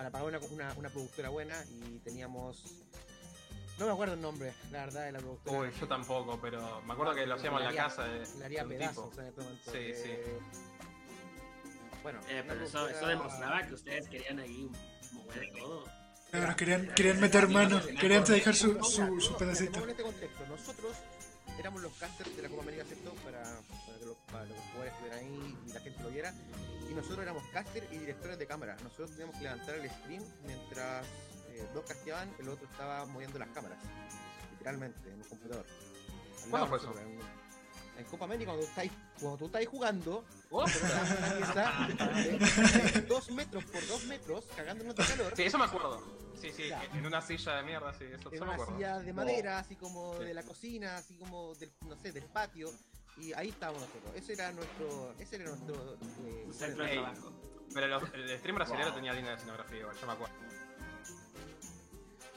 [0.02, 2.64] para pagar una, una, una productora buena y teníamos
[3.78, 5.60] no me acuerdo el nombre, la verdad, de la productora.
[5.60, 8.66] Uy, yo tampoco, pero me acuerdo que lo hacíamos en la casa de, Le haría
[8.66, 9.22] pedazos tipo.
[9.22, 9.72] en este momento.
[9.72, 10.40] Sí, eh,
[12.04, 14.70] Bueno, Eh, pero eso, eso demostraba que ustedes querían ahí
[15.14, 15.86] mover todo.
[16.32, 19.84] Claro, querían, querían meter mano, querían dejar su, su, su pedacito.
[19.84, 20.46] en este contexto.
[20.48, 20.96] Nosotros
[21.62, 23.14] éramos los casters de la Copa América ¿cierto?
[23.24, 26.34] para, para, que los, para que los jugadores estuvieran ahí y la gente lo viera.
[26.90, 28.76] Y nosotros éramos caster y directores de cámara.
[28.84, 31.06] Nosotros teníamos que levantar el stream mientras
[31.50, 33.78] eh, dos casteaban, el otro estaba moviendo las cámaras,
[34.52, 35.66] literalmente, en el computador.
[36.50, 36.94] ¿Cuándo fue eso?
[37.98, 40.66] En, Copa América, cuando tú estáis, cuando tú estáis jugando, Oh,
[42.94, 45.34] de dos metros por dos metros, cagándonos de calor.
[45.36, 46.02] Sí, eso me acuerdo.
[46.42, 46.84] Sí, sí, Ya.
[46.84, 48.74] en una silla de mierda, sí, eso, en eso me una acuerdo.
[48.76, 50.24] silla de madera, así como Sí.
[50.26, 52.72] de la cocina, así como del, no sé, del patio.
[53.18, 54.12] Y ahí estábamos nosotros.
[54.16, 55.76] Ese era nuestro, ese era nuestro
[56.26, 57.32] eh, Un centro de trabajo.
[57.74, 58.96] Pero los- el stream brasileño Wow.
[58.96, 60.36] tenía línea de escenografía igual, yo me acuerdo.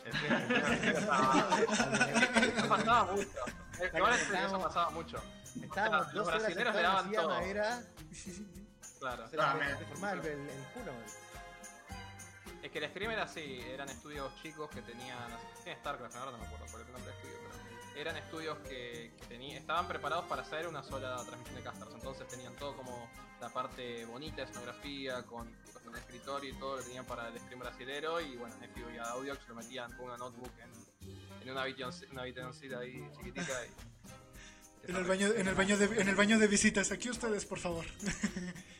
[0.05, 1.07] El stream- stream
[2.69, 3.29] pasaba mucho.
[3.97, 4.21] Igual
[4.63, 5.23] pasaba mucho.
[5.63, 7.29] Estábamos Los dos horas brasileros le sentados en daban de todo.
[7.29, 7.83] madera.
[8.99, 9.29] Claro.
[9.29, 10.93] Se la Ah, el, el, el culo.
[12.63, 15.19] Es que el stream era así, eran estudios chicos que tenían.
[15.63, 18.59] Tiene StarCraft, ahora no me acuerdo cuál era el nombre del estudio, pero eran estudios
[18.61, 21.95] que, que tení- estaban preparados para hacer una sola transmisión de casters.
[21.95, 26.77] Entonces tenían todo como la parte bonita de escenografía, con, con el escritorio y todo
[26.79, 28.21] lo tenían para el stream brasilero.
[28.23, 32.23] Y bueno, Nephew y Audiox lo metían con una notebook en, en una habitación- una
[32.23, 33.67] habitacioncita ahí chiquitica.
[33.67, 33.94] Y,
[34.89, 36.91] En el baño, en el baño de, en el baño de visitas.
[36.93, 37.85] Aquí ustedes, por favor.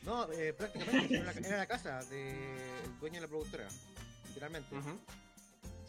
[0.03, 3.69] No, eh, prácticamente era la, era la casa del dueño de la productora,
[4.29, 4.77] literalmente.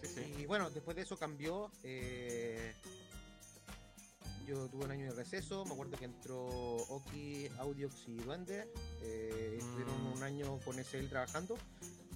[0.02, 0.36] Sí, sí.
[0.42, 1.72] Y bueno, después de eso cambió.
[1.84, 2.74] eh,
[4.48, 8.68] yo tuve un año de receso, me acuerdo que entró Oki, Audiox y Duende.
[9.02, 10.14] eh, estuvieron Mm.
[10.14, 11.58] un año con SL trabajando.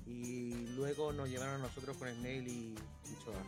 [0.06, 3.44] Y luego nos llevaron a nosotros con Snail y, y Choa.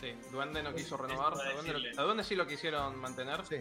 [0.00, 1.32] Sí, Duende no quiso renovar.
[1.34, 1.92] A Duende, lo- decirle.
[2.00, 3.44] a Duende sí lo quisieron mantener.
[3.46, 3.56] Sí,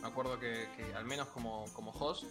[0.00, 2.24] Me acuerdo que, que al menos como, como host,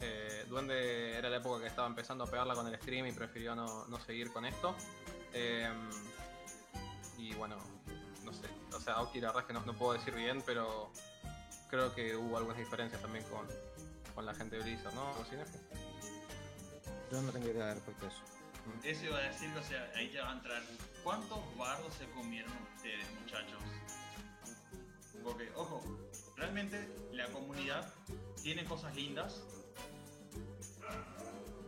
[0.00, 3.54] eh, Duende era la época que estaba empezando a pegarla con el stream y prefirió
[3.54, 4.74] no, no seguir con esto.
[5.32, 5.68] Eh,
[7.16, 7.56] y bueno,
[8.24, 8.46] no sé.
[8.76, 10.90] O sea, Aoki la verdad es que no, no puedo decir bien, pero
[11.70, 13.46] creo que hubo algunas diferencias también con,
[14.14, 15.12] con la gente de Blizzard, ¿no?
[17.10, 18.22] Yo no tengo idea respecto a eso.
[18.82, 20.62] Eso iba a decir, o sea, ahí ya va a entrar.
[21.02, 23.62] ¿Cuántos bardos se comieron ustedes, muchachos?
[25.22, 25.82] Porque, ojo,
[26.36, 27.92] realmente la comunidad
[28.42, 29.42] tiene cosas lindas,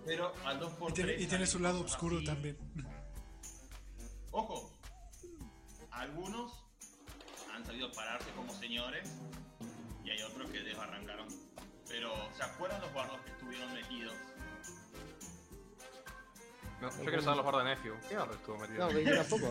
[0.06, 2.56] pero al 2x3 Y tiene, y tiene su lado oscuro también.
[4.30, 4.72] Ojo,
[5.90, 6.64] algunos
[7.52, 9.10] han sabido pararse como señores
[10.04, 11.28] y hay otros que desbarrancaron.
[11.88, 14.14] Pero, ¿se acuerdan los bardos que estuvieron metidos?
[16.80, 17.94] No, yo quiero saber los bardos de Nephew.
[18.08, 18.78] ¿Qué bardo estuvo metido?
[18.86, 19.50] No, que yo tampoco.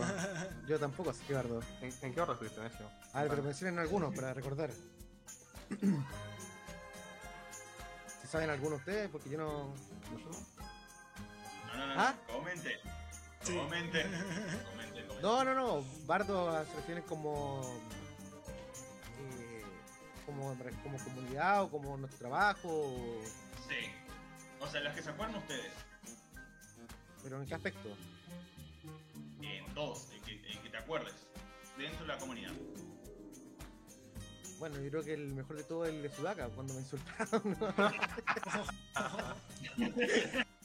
[0.67, 1.61] Yo tampoco, así que bardo.
[1.81, 2.87] ¿En, en qué bardo estuviste, Nephew?
[3.13, 4.71] A ver, pero mencionen algunos para recordar.
[8.21, 9.09] ¿Se saben algunos ustedes?
[9.09, 9.67] Porque yo no.
[10.11, 10.39] no sé.
[11.67, 12.15] No, no, no, ¿Ah?
[12.31, 12.79] comente.
[13.43, 13.55] Sí.
[13.55, 14.03] Comente.
[14.03, 15.21] Comente, comente.
[15.21, 15.83] No, no, no.
[16.05, 17.61] Bardo se refieren como.
[19.39, 19.63] eh,
[20.25, 22.67] como, como comunidad o como nuestro trabajo.
[22.69, 23.21] o-
[23.67, 23.91] Sí.
[24.59, 25.71] O sea, las que se acuerdan ustedes,
[27.23, 27.89] Pero en qué aspecto.
[29.41, 31.15] en todos, en que, en que te acuerdes,
[31.77, 32.53] dentro de la comunidad.
[34.59, 37.57] Bueno, yo creo que el mejor de todo es el de Sudaka, cuando me insultaron.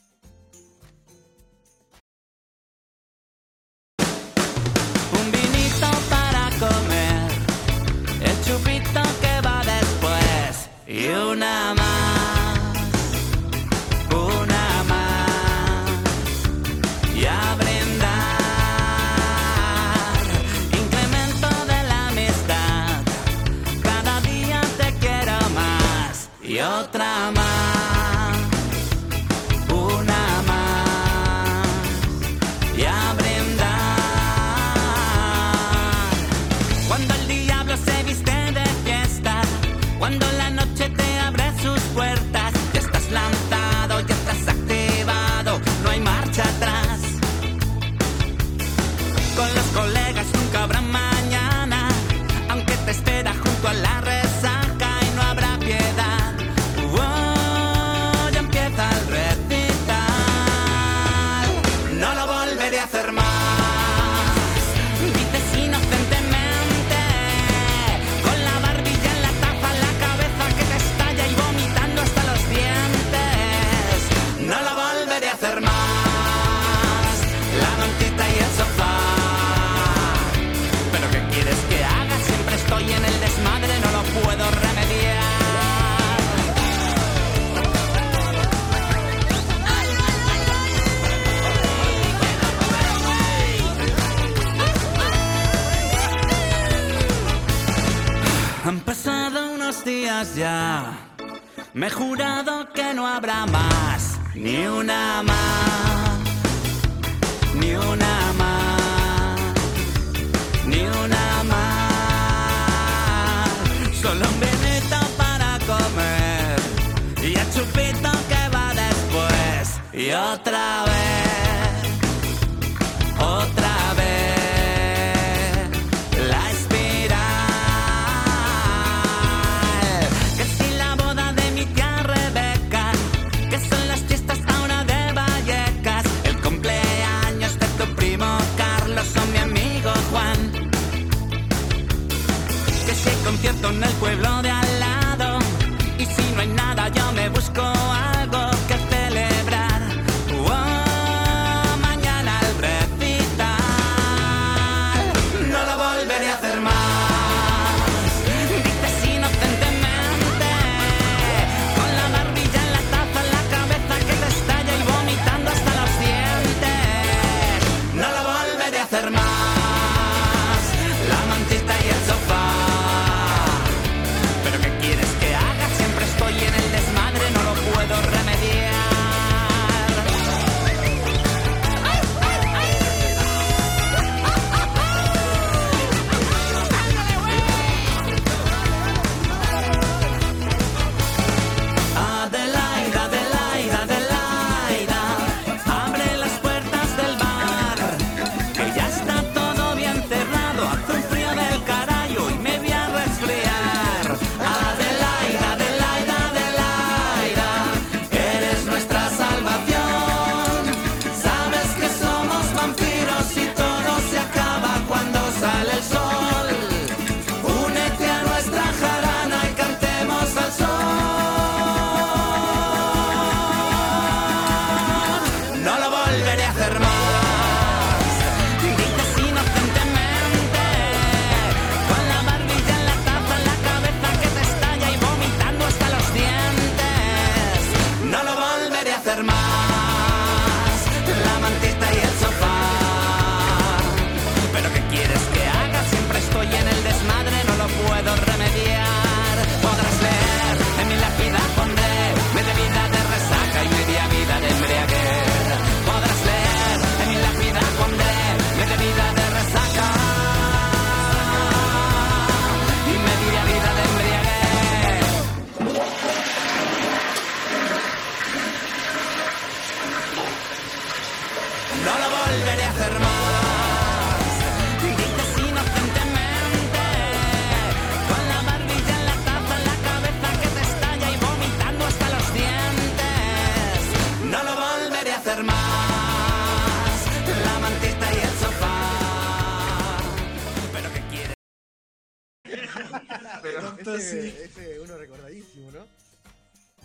[294.18, 294.60] ese, sí.
[294.60, 295.86] ese uno recordadísimo, ¿no?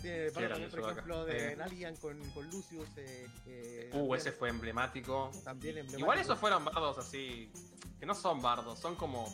[0.00, 1.24] Tiene Sí, por ejemplo, acá.
[1.32, 1.58] de Eh.
[1.60, 2.88] Alien con, con Lucius.
[2.96, 5.30] Eh, eh, uh, también- ese fue emblemático.
[5.44, 6.00] También emblemático.
[6.00, 7.52] Igual esos fueron bardos así,
[7.98, 9.30] que no son bardos, son como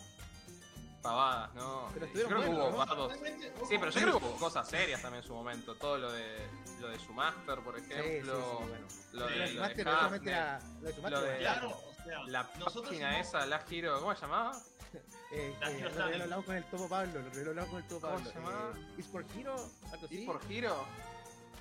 [1.03, 1.89] pavadas, ¿no?
[1.95, 2.77] Pero yo creo que hubo ¿no?
[2.79, 3.13] bardos.
[3.69, 5.77] Sí, pero yo creo que hubo cosas serias también en su momento.
[5.77, 6.49] Todo lo de
[6.81, 8.61] lo de su master, por ejemplo.
[9.13, 11.01] Lo de, de Master, lo de su
[12.27, 14.61] La página esa, la Giro, ¿cómo se llamaba?
[15.33, 18.17] Eh, eh, lo lo con el Topo Pablo, lo lo hablamos con el Topo ¿Cómo
[18.17, 18.31] Pablo.
[18.31, 18.81] se?
[18.81, 19.57] Eh, ¿Es por Hero?
[19.93, 20.27] ¿Algo ¿Y así?
[20.27, 20.87] por Giro?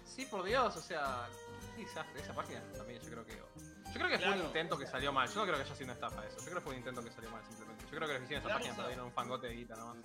[0.06, 1.28] Sí, por Dios, o sea.
[1.76, 3.34] desastre, esa página también yo creo que.
[3.36, 5.28] Yo creo que fue un intento que salió mal.
[5.28, 6.38] Yo no creo que haya sido una estafa eso.
[6.40, 7.84] Yo creo que fue un intento que salió mal simplemente.
[7.86, 9.76] Yo creo que que hicieron esa Claro, página o sea- perdieron un fangote de guita
[9.76, 9.98] nomás.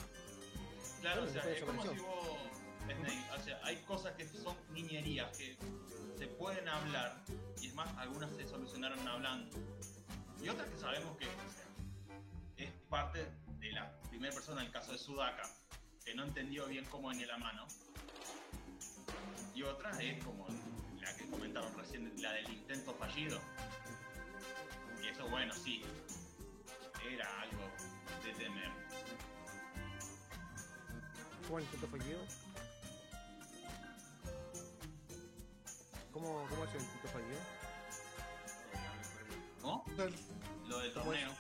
[1.01, 2.39] Claro, o sea, es como si vos,
[2.87, 5.57] Snake, o sea, hay cosas que son niñerías que
[6.19, 7.17] se pueden hablar
[7.61, 9.57] y es más, algunas se solucionaron hablando
[10.43, 11.67] y otras que sabemos que o sea,
[12.67, 13.27] es parte
[13.61, 15.49] de la primera persona, el caso de Sudaka,
[16.05, 17.67] que no entendió bien cómo venía la mano
[19.61, 20.47] y otra es como
[21.01, 23.39] la que comentaron recién, la del intento fallido.
[25.03, 25.83] Y eso, bueno, sí,
[27.07, 27.63] era algo
[28.25, 28.71] de temer.
[31.47, 32.21] ¿Cómo el intento fallido?
[36.11, 37.41] ¿Cómo, cómo es el intento fallido?
[39.63, 39.85] ¿No?
[40.69, 41.31] Lo del ¿Cómo torneo.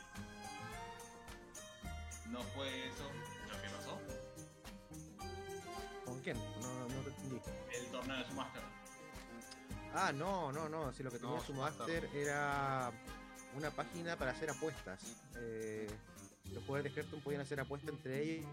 [2.30, 3.04] No fue eso
[3.48, 4.00] lo que pasó.
[6.04, 6.36] ¿Con quién?
[6.60, 7.40] No, no te entendí.
[7.76, 8.62] El torneo de su máster.
[9.94, 10.92] Ah, no, no, no.
[10.92, 12.92] Si lo que tenía No, su su master era
[13.56, 15.00] una página para hacer apuestas.
[15.36, 15.88] Eh,
[16.52, 18.46] los jugadores de Hearthstone podían hacer apuestas entre ellos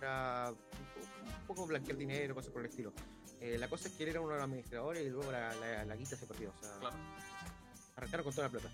[0.00, 2.92] para un po- un poco blanquear dinero, cosas por el estilo.
[3.40, 5.84] Eh, la cosa es que él era uno de los administradores y luego la, la,
[5.84, 6.50] la guita se perdió.
[6.50, 6.96] O sea, Claro.
[7.96, 8.68] arrancaron con toda la plata.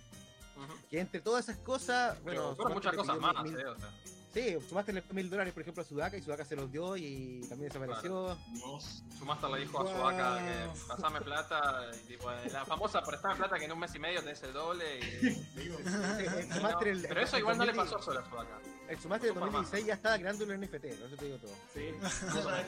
[0.91, 3.91] Que entre todas esas cosas, bueno, Pero muchas sumaste cosas más, mil- eh, o sea.
[4.33, 7.71] Sí, sumaste mil dólares, por ejemplo, a Sudaka y Sudaka se los dio y también
[7.73, 8.37] desapareció.
[8.53, 9.05] Dios.
[9.17, 9.87] Sumaster le dijo a.
[9.87, 13.99] Sudaca que pasame plata, y tipo, la famosa prestame plata que en un mes y
[14.01, 14.99] medio tenés el doble.
[14.99, 15.01] Y,
[15.61, 16.81] Digo, Eh, el no.
[16.81, 18.59] El- pero eso igual no le 2000 pasó solo a Sudaca.
[18.89, 21.55] El Sumatra de Fue por 2016 ya estaba creando un NFT, eso te digo todo.
[21.73, 21.81] Sí.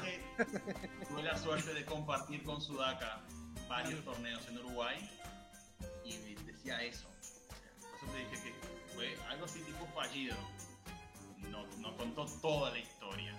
[0.04, 3.22] Que tuve la suerte de compartir con Sudaka
[3.68, 5.10] varios torneos en Uruguay
[6.04, 7.08] y decía eso.
[8.06, 10.36] Eso te dije que fue algo así tipo fallido.
[11.50, 13.34] No, no contó toda la historia,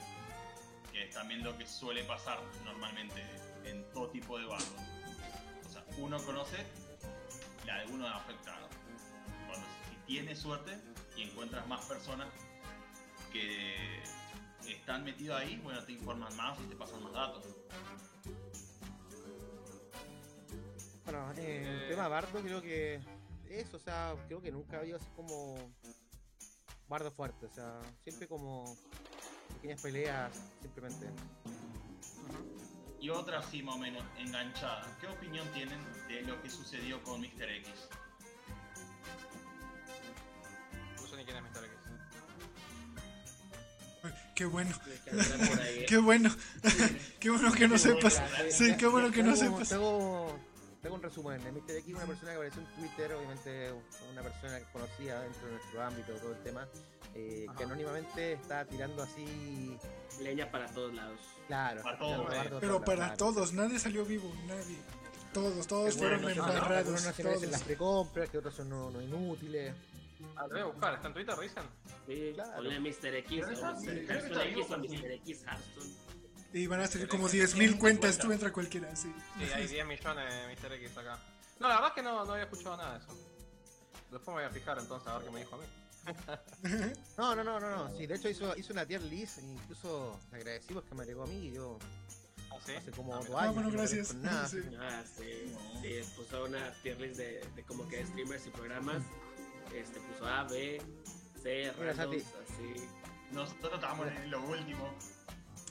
[0.91, 3.21] que es también lo que suele pasar normalmente
[3.65, 4.69] en todo tipo de bardos.
[5.67, 6.57] O sea, uno conoce
[7.65, 8.67] la de uno afectado.
[9.47, 10.77] Cuando si tienes suerte
[11.15, 12.27] y encuentras más personas
[13.31, 14.01] que
[14.67, 17.45] están metidos ahí, bueno, te informan más y te pasan más datos.
[21.05, 21.79] Bueno, eh, Eh.
[21.83, 22.99] el tema Bardo creo que
[23.49, 25.55] eso, o sea, creo que nunca había así como
[26.87, 28.77] Bardo fuerte, o sea, siempre como
[29.55, 30.31] pequeñas peleas,
[30.61, 31.07] simplemente.
[32.99, 34.97] Y otra así más o menos enganchada.
[34.99, 37.49] ¿Qué opinión tienen de lo que sucedió con Mr.
[37.49, 37.89] X?
[41.01, 41.65] No sé ni quién es Mr.
[41.65, 41.77] X.
[44.33, 44.75] Qué bueno,
[45.61, 45.85] ahí.
[45.89, 46.35] qué bueno.
[47.19, 48.21] qué bueno que no sepas.
[48.49, 49.73] Sí, qué bueno que no sepas.
[50.77, 51.41] Hago, te hago un resumen.
[51.41, 51.71] El Mr.
[51.71, 53.73] X es una persona que apareció en Twitter, obviamente
[54.11, 56.67] una persona conocida dentro de nuestro ámbito, todo el tema,
[57.15, 59.77] eh, que anónimamente está tirando así,
[60.21, 61.19] Leña para todos lados.
[61.47, 62.27] claro, Para todos,
[62.59, 64.77] Pero para lados, todos, nadie salió vivo, nadie.
[65.33, 67.05] Todos, todos Que fueron embarrados.
[67.05, 69.75] No se merecen las precompras, que otros son no, no inútiles.
[70.35, 71.63] Ah, lo voy a buscar, ¿está en Twitter, dicen?
[72.07, 72.55] Sí, Claro.
[72.55, 73.15] ponle Mr.
[73.17, 73.57] X Mr.
[74.47, 74.77] X o.
[74.79, 75.11] Mr.
[75.11, 76.06] X Hearthstone.
[76.53, 79.13] Y van a ser como Tiene 10.000 muchas cuentas, tú entra cualquiera, sí.
[79.37, 80.73] Sí, hay 10 millones de Mr.
[80.73, 81.19] X acá.
[81.59, 83.17] No, la verdad es que no, no había escuchado nada de eso.
[84.11, 85.65] Después me voy a fijar entonces a ver qué me dijo a mí.
[87.17, 87.97] No, no, no, no, no.
[87.97, 91.47] Sí, de hecho hizo, hizo una tier list, incluso agradecidos que me agregó a mí
[91.47, 91.77] y yo
[92.49, 92.73] ¿Ah, sí?
[92.75, 93.53] hace como Ah, dos años.
[93.55, 94.13] bueno, no gracias.
[94.15, 94.47] nada.
[94.49, 94.59] Sí.
[94.79, 99.03] Ah, sí, sí, puso una tier list de, de como que streamers y programas.
[99.75, 100.81] Este puso A, B,
[101.43, 102.87] C, randoms, así.
[103.31, 104.93] Nosotros estábamos en lo último.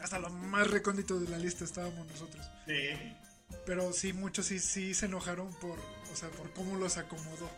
[0.02, 2.44] Hasta lo más recóndito de la lista estábamos nosotros.
[2.66, 3.14] Sí.
[3.64, 5.78] Pero sí, muchos sí, sí se enojaron por,
[6.12, 7.50] o sea, por cómo los acomodó.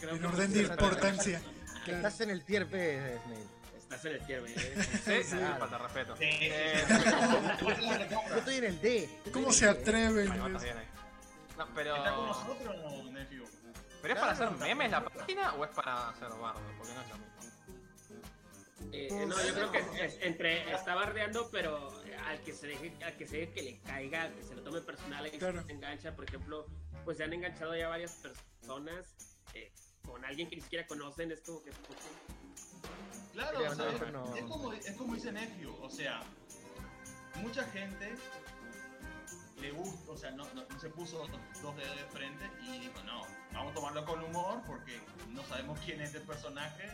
[0.00, 1.40] Creo En que orden de importancia.
[1.84, 1.96] Claro.
[1.98, 3.48] Estás en el tier B, Snail.
[3.78, 4.48] Estás en el tier B.
[4.54, 5.34] Sí, Sí.
[5.36, 6.16] me falta respeto.
[6.16, 6.84] Sí, Eh,
[7.60, 9.08] Yo estoy en el D.
[9.32, 10.30] ¿Cómo se atreven?
[10.32, 10.86] Ahí va, está bien ahí.
[11.58, 11.96] No, pero.
[11.96, 13.16] ¿Está con nosotros o no?
[14.02, 16.60] ¿Pero es para hacer memes la página o es para hacer bardo?
[16.78, 17.35] Porque no es lo mismo.
[18.92, 21.90] Eh, no, yo creo que es- entre está bardeando, pero
[22.26, 24.62] al que se deje, al que se deje que le caiga, al que se lo
[24.62, 25.62] tome personal, y que Claro.
[25.64, 26.66] se engancha, por ejemplo,
[27.04, 29.14] pues se han enganchado ya varias personas
[29.54, 29.72] eh,
[30.04, 31.70] con alguien que ni siquiera conocen, es como que
[33.32, 34.36] Claro, Sí, o sea, no, es, no.
[34.36, 36.22] es como, es como dice Nephew, o sea,
[37.36, 38.14] mucha gente
[39.60, 41.26] le gusta, o sea, no, no- no se puso
[41.62, 43.22] dos dedos de frente y dijo, no,
[43.52, 44.98] vamos a tomarlo con humor porque
[45.30, 46.88] no sabemos quién es el personaje.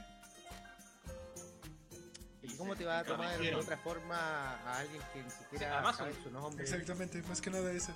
[2.52, 4.16] ¿Y cómo te va a tomar de otra forma
[4.56, 6.62] a alguien que ni siquiera Sí, además sabe su nombre?
[6.62, 7.92] Exactamente, más que nada eso.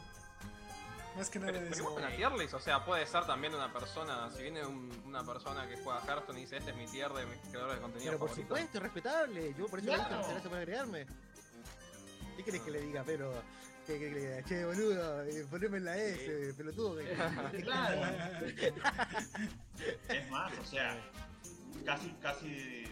[1.17, 1.95] Más que nada Pero, pero eso.
[1.95, 5.67] una tier list, o sea, puede ser también una persona, si viene un- una persona
[5.67, 8.19] que juega Hearthstone y dice este es mi tier de mis creadores de contenido Pero
[8.19, 8.49] por favorito.
[8.55, 9.55] supuesto, es respetable.
[9.59, 10.17] Yo por eso le Claro.
[10.19, 11.07] gracias por agregarme.
[12.37, 13.03] ¿Qué querés que le diga?
[13.07, 13.33] Pero,
[13.87, 14.45] ¿qué querés que le diga?
[14.45, 16.97] Che, boludo, eh, poneme en la S, pelotudo.
[16.99, 17.05] que-
[17.65, 18.17] Claro.
[20.11, 21.01] es más, o sea,
[21.87, 22.85] casi, casi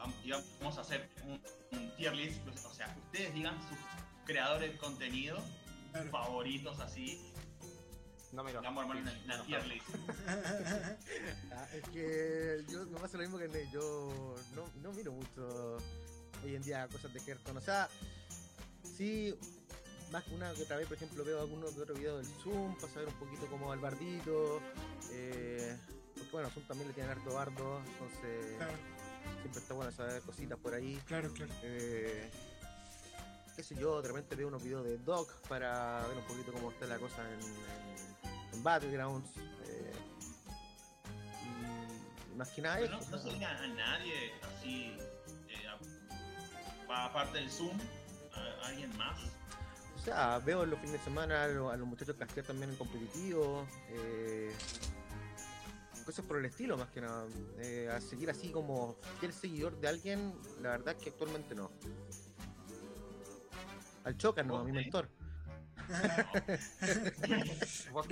[0.00, 1.40] vam- íbamos a hacer un,
[1.78, 3.78] un tier list, pues, o sea, ustedes digan sus
[4.24, 5.38] creadores de contenido
[5.92, 6.10] Claro.
[6.10, 7.20] favoritos así,
[8.32, 8.62] No miro.
[8.62, 9.86] vamos a armar una, una tier list.
[11.52, 15.76] Ah, es que yo me pasa lo mismo que Ney, yo no, no miro mucho
[16.44, 17.58] hoy en día cosas de Hearthstone.
[17.58, 17.88] O sea,
[18.96, 19.34] sí,
[20.12, 22.76] más que una que otra vez, por ejemplo, veo alguno que otro video del Zoom
[22.78, 24.60] para saber un poquito cómo va el bardito.
[25.12, 25.76] Eh,
[26.14, 28.72] porque bueno, Zoom también le tiene harto bardo, entonces Claro,
[29.40, 31.00] siempre está bueno saber cositas por ahí.
[31.06, 31.52] claro, claro.
[31.62, 32.30] Eh,
[33.56, 36.70] qué sé yo, de repente veo unos videos de Doc para ver un poquito cómo
[36.70, 39.28] está la cosa en, en- en Battlegrounds.
[39.66, 39.92] eh,
[42.32, 43.10] y más que nada Pero eso.
[43.10, 44.96] no, no se le a nadie así,
[45.48, 45.66] eh,
[46.88, 47.78] a- aparte del Zoom,
[48.34, 49.18] a, alguien más.
[49.96, 52.70] O sea, veo en los fines de semana a, lo- a los muchachos castear también
[52.70, 53.66] en competitivo.
[53.90, 54.52] eh,
[56.10, 57.24] cosas por el estilo, más que nada.
[57.58, 61.70] Eh, a seguir así como fiel seguidor de alguien, la verdad es que actualmente no.
[64.02, 65.08] Al Choca, no, a mi mentor.
[67.92, 68.08] Vos,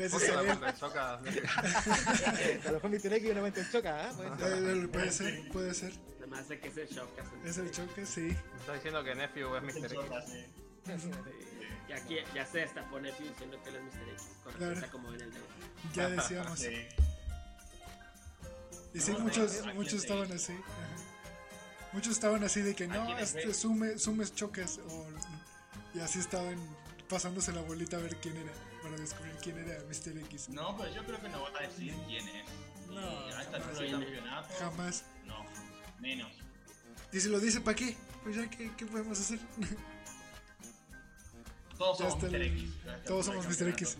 [0.78, 1.20] Choca, A
[2.66, 3.12] lo mejor Mr.
[3.14, 4.12] X no me choca, ¿eh?
[4.14, 4.90] Puede ser.
[4.90, 5.92] Puede ser, puede ser.
[6.20, 7.08] Nada más sé que es el shock.
[7.44, 8.20] Es el choque, sí.
[8.20, 8.30] Me
[8.60, 9.92] estás diciendo que Nephew es Mr.
[9.92, 10.00] X.
[11.88, 14.08] Y aquí ya se destapó Nefi diciendo que él es Mr.
[14.12, 14.28] X.
[14.44, 14.74] Con Claro.
[14.74, 15.40] receta como en el de.
[15.94, 16.62] Ya decíamos.
[18.94, 20.52] Y sí, muchos, ¿a quién muchos estaban así.
[20.52, 21.08] ajá.
[21.92, 24.78] Muchos estaban así de que ¿A no, este sume, sumes chocas.
[24.88, 25.06] O,
[25.94, 26.58] y así estaban
[27.08, 28.52] pasándose la bolita a ver quién era.
[28.82, 30.18] Para descubrir quién era Mr.
[30.26, 30.48] X.
[30.50, 32.44] No, pero yo creo que no va a decir quién es.
[32.88, 33.68] No, a esta jamás.
[33.68, 34.54] altura del campeonato.
[34.58, 35.04] Jamás.
[35.26, 35.44] No,
[36.00, 36.32] menos.
[37.12, 37.96] Y si lo dice, ¿para qué?
[38.22, 39.38] Pues ya, ¿qué, qué podemos hacer?
[41.78, 42.42] Todos Ya somos Mr.
[42.42, 42.70] X.
[43.06, 43.68] Todos somos Mr.
[43.70, 43.96] X.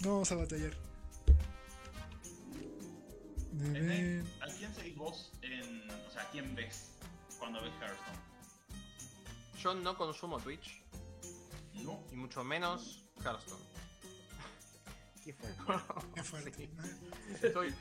[0.00, 0.72] No vamos a batallar.
[3.56, 5.90] Nene, ¿A quién seguís vos en.
[5.90, 6.90] O sea, ¿a quién ves
[7.38, 8.18] cuando ves Hearthstone?
[9.62, 10.82] Yo no consumo Twitch,
[11.74, 12.02] No.
[12.12, 13.64] y mucho menos Hearthstone.
[15.24, 15.48] ¿Qué fue?
[16.14, 16.68] Qué fuerte.
[17.42, 17.74] Estoy...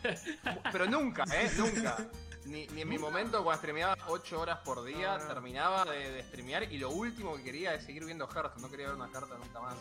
[0.72, 1.52] Pero nunca, ¿eh?
[1.58, 1.98] Nunca.
[2.46, 5.28] Ni, ni en mi momento cuando streameaba 8 horas por día, No, no.
[5.34, 8.88] terminaba de, de streamear y lo último que quería es seguir viendo Hearthstone, no quería
[8.88, 9.76] ver una carta nunca más.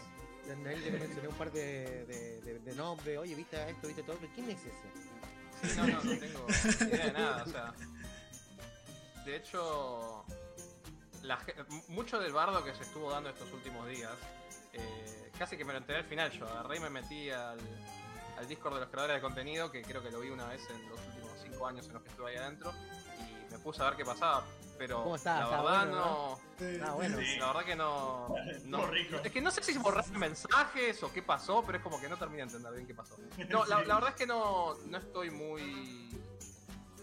[0.47, 3.17] Él le mencioné un par de, de, de, de nombres.
[3.19, 3.87] Oye, ¿viste esto?
[3.87, 4.17] ¿Viste todo?
[4.21, 5.14] ¿Pero ¿Quién es ese?
[5.63, 7.75] Sí, no, no, no tengo ni idea de nada, o sea.
[9.25, 10.25] De hecho,
[11.23, 11.39] la
[11.89, 14.13] mucho del bardo que se estuvo dando estos últimos días,
[14.73, 16.47] eh, casi que me lo enteré al final yo.
[16.49, 17.59] Agarré y me metí al,
[18.39, 20.89] al Discord de los creadores de contenido, que creo que lo vi una vez en
[20.89, 22.73] los últimos 5 años en los que estuve ahí adentro,
[23.49, 24.45] y me puse a ver qué pasaba.
[24.77, 25.39] Pero ¿Cómo está?
[25.39, 26.34] la Está verdad bueno, no.
[26.61, 27.19] Eh, Ah, bueno.
[27.19, 27.37] Sí.
[27.39, 28.35] La verdad que no.
[28.65, 29.17] no Muy rico.
[29.23, 32.17] Es que no sé si borrar mensajes o qué pasó, pero es como que no
[32.17, 33.17] termino de entender bien qué pasó.
[33.49, 36.11] No, la, verdad es que no, no estoy muy.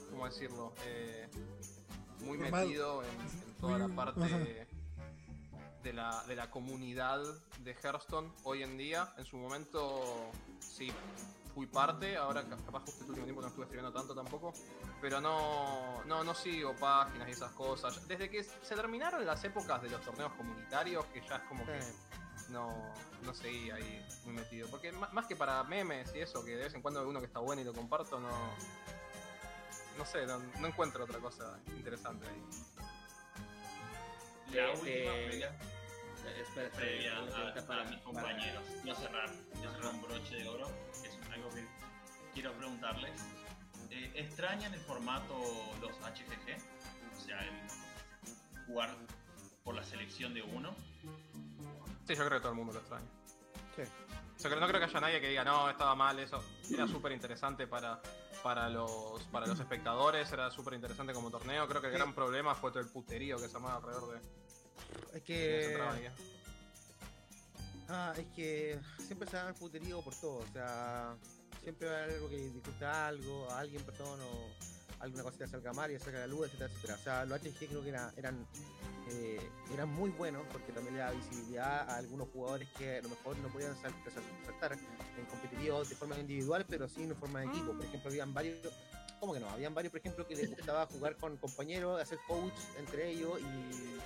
[0.09, 0.73] ¿Cómo decirlo?
[0.85, 1.29] Eh,
[2.19, 4.67] muy metido en, en toda la parte
[5.83, 7.21] de la, de la comunidad
[7.59, 9.13] de Hearthstone hoy en día.
[9.17, 10.91] En su momento, sí,
[11.53, 12.15] fui parte.
[12.17, 14.53] Ahora, ca- capaz, justo este último tiempo no estuve escribiendo tanto tampoco.
[15.01, 18.07] Pero no, no, no sigo páginas y esas cosas.
[18.07, 21.79] Desde que se terminaron las épocas de los torneos comunitarios, que ya es como que
[22.49, 22.73] no,
[23.23, 24.67] no seguí ahí muy metido.
[24.69, 27.25] Porque más que para memes y eso, que de vez en cuando hay uno que
[27.27, 28.29] está bueno y lo comparto, no.
[29.97, 32.43] No sé, no, no encuentro otra cosa interesante ahí.
[34.53, 38.63] La Eh, última eh, previa, Eh, Espera, espera, previa a, mis compañeros.
[38.83, 39.29] Yo cerrar,
[39.61, 40.69] yo cerrar un broche de oro,
[41.33, 41.65] algo que
[42.33, 43.19] quiero preguntarles.
[43.89, 45.35] Eh, ¿Extrañan el formato
[45.81, 46.57] los HGG?
[47.17, 48.95] O sea, el jugar
[49.63, 50.73] por la selección de uno.
[52.07, 53.05] Sí, yo creo que todo el mundo lo extraña.
[53.75, 53.81] Sí.
[53.83, 56.43] O sea, que no creo que haya nadie que diga, no, estaba mal eso.
[56.73, 58.01] Era súper interesante para,
[58.41, 61.67] para, los, para los espectadores, era súper interesante como torneo.
[61.67, 61.99] Creo que el Sí.
[61.99, 66.11] gran problema fue todo el puterío que se armaba alrededor de Es que.
[67.93, 70.37] Ah, es que siempre se da el puterío por todo.
[70.37, 71.15] O sea,
[71.61, 75.73] siempre va a haber algo que disgusta algo, a alguien, perdón, o alguna cosita salga
[75.73, 76.95] mal y salga a la luz, etcétera, etcétera.
[76.95, 78.47] O sea, los HG creo que era- eran,
[79.09, 79.41] eh,
[79.73, 83.37] eran muy buenos porque también le da visibilidad a algunos jugadores que a lo mejor
[83.39, 84.77] no podían sal- sal- saltar
[85.17, 87.73] en competitivos de forma individual, pero sí en forma de equipo.
[87.73, 88.57] Por ejemplo, habían varios.
[89.19, 89.49] ¿Cómo que no?
[89.49, 93.99] Habían varios, por ejemplo, que les gustaba jugar con compañeros, hacer coach entre ellos y,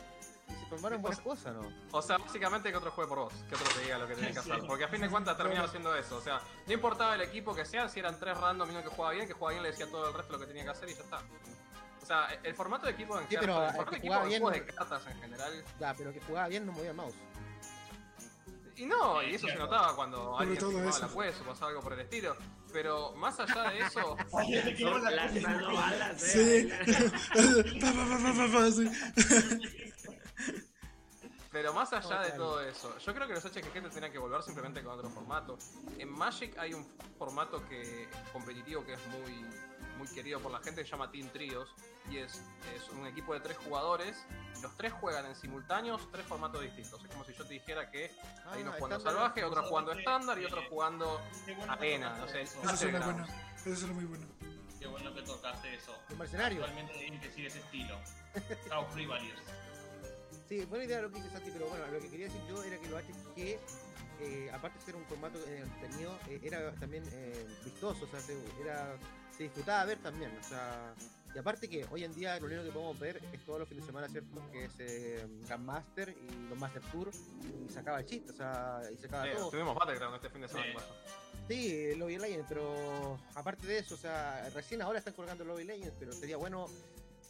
[0.75, 1.71] formaron buenas cosas, ¿no?
[1.91, 4.33] O sea, básicamente que otro juegue por vos, que otro te diga lo que tenés
[4.33, 4.59] que hacer.
[4.67, 6.17] Porque a fin de cuentas terminaron haciendo eso.
[6.17, 8.89] O sea, no importaba el equipo que sea, si eran tres random y uno que
[8.89, 10.89] jugaba bien, que jugaba bien le decía todo el resto lo que tenía que hacer
[10.89, 11.21] y ya está.
[12.01, 14.43] O sea, el formato de equipo en Sí, pero el formato que de equipo bien
[14.43, 15.63] no- de cartas en general.
[15.79, 17.15] Ya, pero que jugaba bien no movía el mouse.
[18.77, 21.01] Y no, y eso se notaba cuando alguien todo se jugaba eso.
[21.01, 22.35] la juez o pasaba algo por el estilo.
[22.73, 24.17] Pero más allá de eso,
[24.49, 24.75] eh.
[26.17, 26.69] Sí.
[31.55, 34.43] Pero más allá de todo eso, yo creo que los HGG te tenían que volver
[34.43, 35.57] simplemente con otro formato.
[35.97, 36.85] En Magic hay un
[37.17, 39.41] formato que competitivo que es muy,
[39.97, 41.73] muy querido por la gente que se llama Team Trios
[42.11, 42.43] y es,
[42.75, 44.17] es un equipo de tres jugadores.
[44.61, 47.01] Los tres juegan en simultáneos tres formatos distintos.
[47.01, 48.11] Es como si yo te dijera que
[48.51, 51.21] hay unos Ah, jugando salvaje, otros jugando estándar y otros jugando
[51.69, 52.17] arena.
[52.17, 52.75] No sé, eso.
[52.75, 53.25] Suena bueno.
[53.55, 54.25] Eso suena muy bueno.
[54.77, 55.95] Qué bueno que tocaste eso.
[56.09, 56.65] Los mercenarios.
[56.65, 57.97] Actualmente tienen que seguir ese estilo.
[58.67, 59.39] Chao, Frivaliers.
[60.47, 62.77] Sí, buena idea lo que dice Santi, pero bueno, lo que quería decir yo era
[62.77, 63.59] que los HG,
[64.21, 68.37] eh, aparte de ser un formato entretenido, eh, era también eh, vistoso, o sea, se,
[68.61, 68.95] era,
[69.35, 70.93] se disfrutaba ver también, o sea,
[71.35, 73.83] y aparte que hoy en día lo único que podemos ver es todos los fines
[73.83, 74.41] de semana, ¿cierto?
[74.53, 77.11] Que es eh, Grandmaster y los Master Tour,
[77.43, 79.49] y sacaba el chiste, o sea, y sacaba todo.
[79.49, 80.79] tuvimos Battleground este fin de semana.
[81.49, 85.95] Sí, Lobby Legends, pero aparte de eso, o sea, recién ahora están colgando Lobby Legends,
[85.99, 86.67] pero sería bueno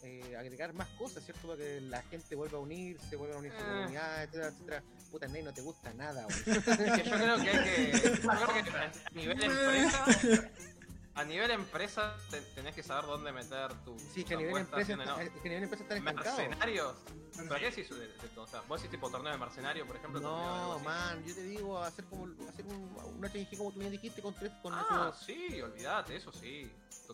[0.03, 1.47] eh, agregar más cosas, ¿cierto?
[1.47, 3.67] Para que la gente vuelva a unirse, vuelva a unirse a Ah.
[3.67, 4.83] la comunidad, etcétera, etcétera.
[5.11, 6.35] Puta, Ney, no te gusta nada, güey.
[7.05, 7.91] Yo creo que hay que.
[7.91, 10.05] Yo creo que a nivel empresa.
[11.15, 13.97] A nivel empresa te- tenés que saber dónde meter tu.
[13.97, 15.17] Sí, que a nivel empresa, ¿sí o no?
[15.19, 16.37] es que a nivel empresa están estancados.
[16.39, 16.95] ¿Mercenarios?
[17.37, 18.43] ¿Pero qué decís de, de todo?
[18.43, 20.19] O sea, vos decís tipo torneo de mercenario, por ejemplo.
[20.19, 24.21] No, man, yo te digo, hacer como hacer un, una TNG como tú bien dijiste,
[24.21, 26.69] con tres, con Ah, esos- sí, olvídate, eso sí.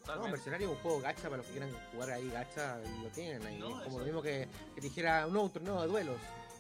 [0.08, 0.28] No.
[0.30, 3.46] Mercenario es un juego gacha para los que quieran jugar ahí gacha y lo tienen
[3.46, 3.60] ahí.
[3.60, 6.18] No, es como eso- lo mismo que, que dijera un torneo de duelos.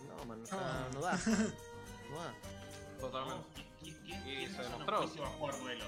[0.08, 0.90] No, man, No.
[0.94, 1.12] no da.
[2.12, 2.34] No da.
[3.00, 3.62] Totalmente.
[3.82, 5.08] ¿Qui- qui- Y se demostró.
[5.40, 5.88] jugar duelos?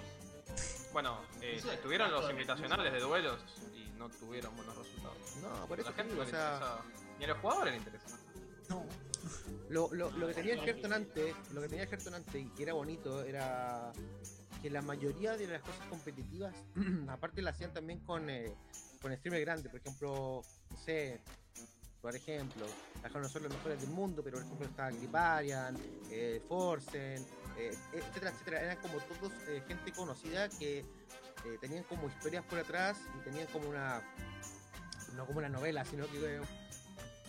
[0.93, 3.39] Bueno, eh, estuvieron los invitacionales de duelos
[3.75, 5.17] y no tuvieron buenos resultados.
[5.41, 6.77] No, por eso la te gente digo, no o sea.
[7.17, 8.19] Ni a los jugadores le interesa.
[8.69, 8.85] No.
[9.69, 12.45] lo, lo, lo que tenía el Hearthstone antes, lo que tenía el Hearthstone antes y
[12.49, 13.91] que era bonito era
[14.61, 16.55] que la mayoría de las cosas competitivas,
[17.09, 18.55] aparte la hacían también con, eh,
[19.01, 20.41] con streamers grandes, por ejemplo,
[20.71, 21.19] no sé,
[22.01, 22.65] por ejemplo,
[23.01, 25.77] las no son los mejores del mundo, pero por ejemplo estaba Griparian,
[26.09, 27.25] eh, Forsen,
[27.57, 32.59] eh, etcétera, etcétera, eran como todos eh, gente conocida que eh, tenían como historias por
[32.59, 34.01] atrás y tenían como una,
[35.15, 36.41] no como una novela, sino que eh,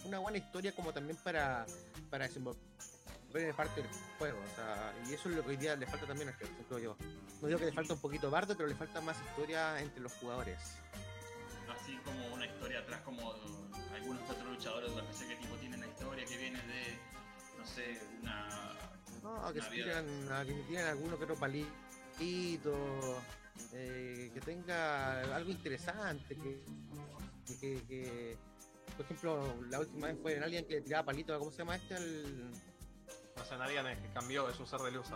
[0.04, 1.66] una buena historia como también para,
[2.10, 2.62] para desenvolver
[3.56, 4.38] parte del juego,
[5.08, 6.96] y eso es lo que hoy día le falta también al creo yo.
[7.42, 10.12] No digo que le falta un poquito bardo, pero le falta más historia entre los
[10.14, 10.60] jugadores.
[11.74, 13.34] Así como una historia atrás, como
[13.92, 16.98] algunos otros luchadores de UFC que tipo tienen una historia que viene de,
[17.58, 18.93] no sé, una...
[19.24, 23.18] No, que se tiran, a que tiran alguno que otro palito,
[23.72, 26.62] eh, que tenga algo interesante, que,
[27.58, 28.36] que, que-
[28.96, 31.96] por ejemplo, la última vez fue en alguien que tiraba palito, ¿cómo se llama este?
[31.96, 32.50] El,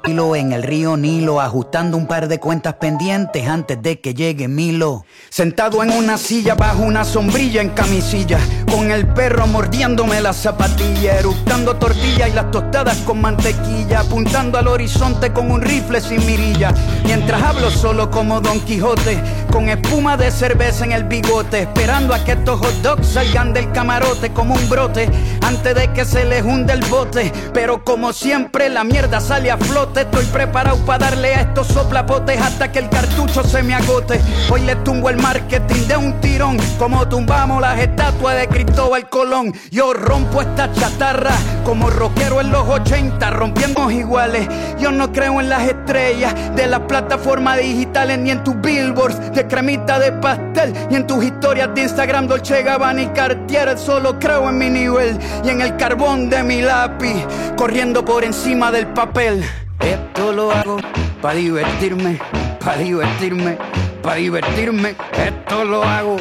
[0.06, 4.48] Nilo en el río Nilo, ajustando un par de cuentas pendientes antes de que llegue
[4.48, 5.04] Milo.
[5.28, 8.38] Sentado en una silla bajo una sombrilla en camisilla,
[8.70, 14.68] con el perro mordiéndome la zapatilla, eructando tortilla y las tostadas con mantequilla, apuntando al
[14.68, 16.72] horizonte con un rifle sin mirilla.
[17.04, 22.24] Mientras hablo solo como Don Quijote, con espuma de cerveza en el bigote, esperando a
[22.24, 25.08] que estos hot dogs salgan del camarote como un brote,
[25.48, 27.32] antes de que se les hunde el bote.
[27.54, 30.02] Pero como siempre, la mierda sale a flote.
[30.02, 34.20] Estoy preparado para darle a estos soplapotes hasta que el cartucho se me agote.
[34.50, 39.54] Hoy le tumbo el marketing de un tirón, como tumbamos las estatuas de Cristóbal Colón.
[39.70, 41.34] Yo rompo esta chatarra
[41.64, 44.46] como rockero en los 80, rompiendo iguales.
[44.78, 49.46] Yo no creo en las estrellas de las plataformas digitales, ni en tus billboards de
[49.46, 53.78] cremita de pastel, ni en tus historias de Instagram, Dolce Gabbana y Cartier.
[53.78, 57.26] Solo creo en mi nivel y en el carbón de mi lápiz,
[57.56, 59.44] corriendo por encima del papel.
[59.80, 60.78] Esto lo hago
[61.22, 62.18] para divertirme,
[62.60, 63.58] para divertirme,
[64.02, 64.96] para divertirme.
[65.16, 66.16] Esto lo hago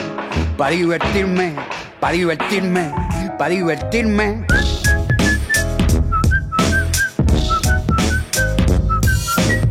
[0.58, 1.56] para divertirme,
[2.00, 2.92] para divertirme,
[3.38, 4.46] para divertirme.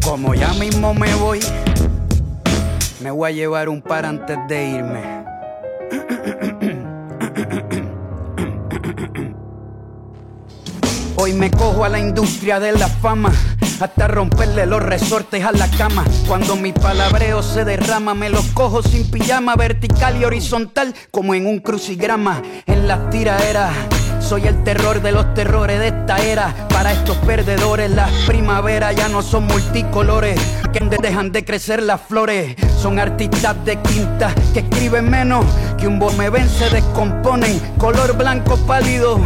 [0.02, 1.40] Como ya mismo me voy,
[3.02, 5.16] me voy a llevar un par antes de irme.
[11.18, 13.32] Hoy me cojo a la industria de la fama
[13.80, 16.04] hasta romperle los resortes a la cama.
[16.28, 21.46] Cuando mi palabreo se derrama, me los cojo sin pijama, vertical y horizontal, como en
[21.46, 22.42] un crucigrama.
[22.66, 23.72] En las tiraderas,
[24.20, 26.54] soy el terror de los terrores de esta era.
[26.68, 30.38] Para estos perdedores, las primaveras ya no son multicolores,
[30.90, 32.56] dejan de crecer las flores.
[32.80, 35.44] Son artistas de quinta que escriben menos
[35.78, 37.58] que un me ven, se descomponen.
[37.78, 39.20] Color blanco pálido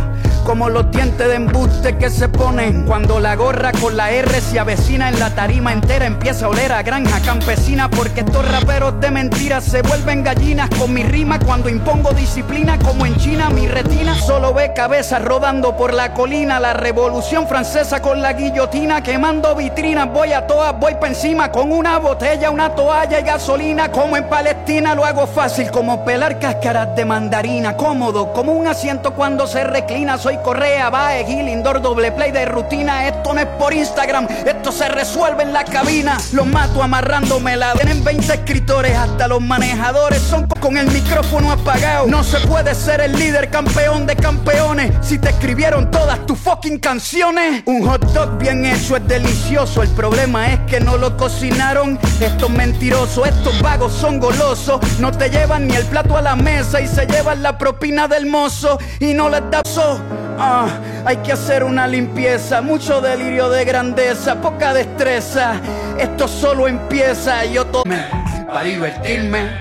[0.44, 2.84] como los dientes de embuste que se ponen.
[2.84, 6.72] Cuando la gorra con la R se avecina en la tarima entera empieza a oler
[6.72, 7.90] a granja campesina.
[7.90, 10.70] Porque estos raperos de mentiras se vuelven gallinas.
[10.78, 15.76] Con mi rima cuando impongo disciplina como en China mi retina solo ve cabezas rodando
[15.76, 16.58] por la colina.
[16.58, 20.08] La revolución francesa con la guillotina quemando vitrinas.
[20.12, 24.28] Voy a todas voy pa encima con una botella una toalla y gasolina como en
[24.28, 29.64] Palestina lo hago fácil como pelar cáscaras de mandarina cómodo como un asiento cuando se
[29.64, 33.06] reclina soy Correa, Bae, Gil, Indoor, doble play de rutina.
[33.06, 36.18] Esto no es por Instagram, esto se resuelve en la cabina.
[36.32, 37.72] Los mato amarrándome la.
[37.74, 42.06] Tienen 20 escritores, hasta los manejadores son con el micrófono apagado.
[42.06, 46.78] No se puede ser el líder campeón de campeones si te escribieron todas tus fucking
[46.78, 47.62] canciones.
[47.66, 49.82] Un hot dog bien hecho es delicioso.
[49.82, 51.98] El problema es que no lo cocinaron.
[52.20, 54.78] Estos mentirosos, estos vagos son golosos.
[54.98, 58.26] No te llevan ni el plato a la mesa y se llevan la propina del
[58.26, 60.00] mozo y no les da so.
[60.38, 60.68] Ah,
[61.06, 65.54] hay que hacer una limpieza, mucho delirio de grandeza, poca destreza.
[65.98, 69.60] Esto solo empieza, yo todo para divertirme.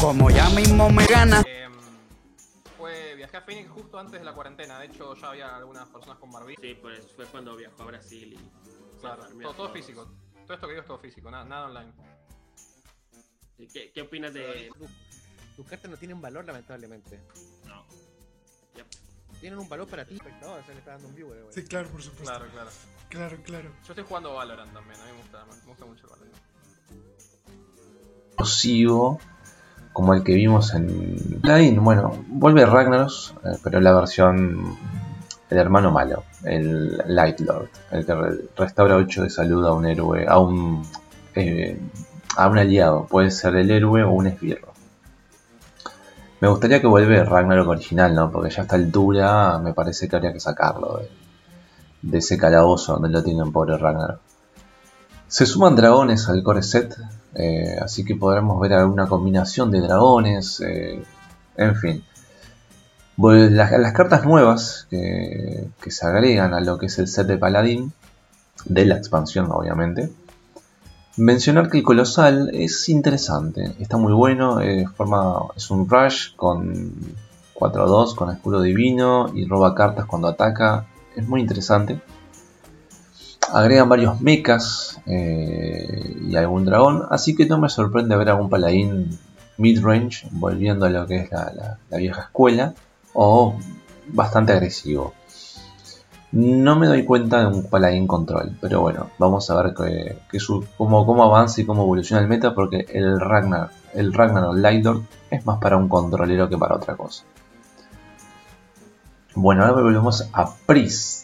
[0.00, 1.42] como ya mismo me gana.
[3.40, 4.78] Fue, viajé a Phoenix justo antes de la cuarentena.
[4.80, 6.60] De hecho, ya había algunas personas con barbijo.
[6.62, 9.00] Sí, pues fue cuando viajó a Brasil y.
[9.00, 9.72] Claro, todo, todo a todos.
[9.72, 10.08] físico.
[10.46, 11.92] Todo esto que digo es todo físico, nada, nada online.
[13.58, 14.70] ¿Y ¿Qué, qué opinas de.?
[15.56, 17.20] Tus- cartas no tienen valor, lamentablemente.
[17.66, 17.84] No.
[19.40, 20.64] Tienen un valor para ti, espectador.
[20.64, 21.40] Se le está dando un güey.
[21.50, 22.24] Sí, claro, por supuesto.
[22.24, 22.70] Claro, claro.
[23.08, 23.70] Claro, claro.
[23.84, 26.42] Yo estoy jugando Valorant también, a mí me gusta, me gusta mucho el Valorant.
[29.96, 31.82] Como el que vimos en Paladin.
[31.82, 34.76] Bueno, vuelve Ragnaros, eh, pero la versión
[35.48, 39.86] el hermano malo, el Light Lord, el que re- restaura 8 de salud a un
[39.86, 40.82] héroe, a un
[41.34, 41.80] eh,
[42.36, 44.74] a un aliado, puede ser el héroe o un esbirro.
[46.42, 48.30] Me gustaría que vuelva el Ragnarok original, ¿no?
[48.30, 51.10] Porque ya a esta altura me parece que habría que sacarlo de,
[52.02, 54.20] de ese calabozo donde lo tienen pobre Ragnarok.
[55.26, 56.94] Se suman dragones al core set,
[57.38, 61.02] eh, así que podremos ver alguna combinación de dragones, eh,
[61.56, 62.04] en fin.
[63.18, 67.92] Las, cartas nuevas que, que se agregan a lo que es el set de Paladín,
[68.64, 70.10] de la expansión obviamente.
[71.16, 76.92] Mencionar que el colosal es interesante, está muy bueno, eh, forma, es un rush con
[77.54, 82.00] 4-2, con escudo divino y roba cartas cuando ataca, es muy interesante.
[83.52, 89.18] Agregan varios mechas eh, y algún dragón, así que no me sorprende ver algún paladín
[89.56, 92.74] mid-range volviendo a lo que es la, la- vieja escuela
[93.14, 93.56] o
[94.08, 95.14] bastante agresivo.
[96.32, 100.40] No me doy cuenta de un paladín control, pero bueno, vamos a ver que, que
[100.40, 104.84] su- cómo, cómo avanza y cómo evoluciona el meta porque el Ragnar, el Ragnar Light
[104.84, 107.22] Lord es más para un controlero que para otra cosa.
[109.34, 111.15] Bueno, ahora volvemos a Priest.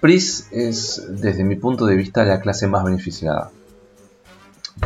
[0.00, 3.50] Priest es, desde mi punto de vista, la clase más beneficiada.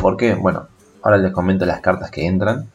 [0.01, 0.35] ¿Por qué?
[0.35, 0.69] Bueno,
[1.03, 2.69] ahora les comento las cartas que entran.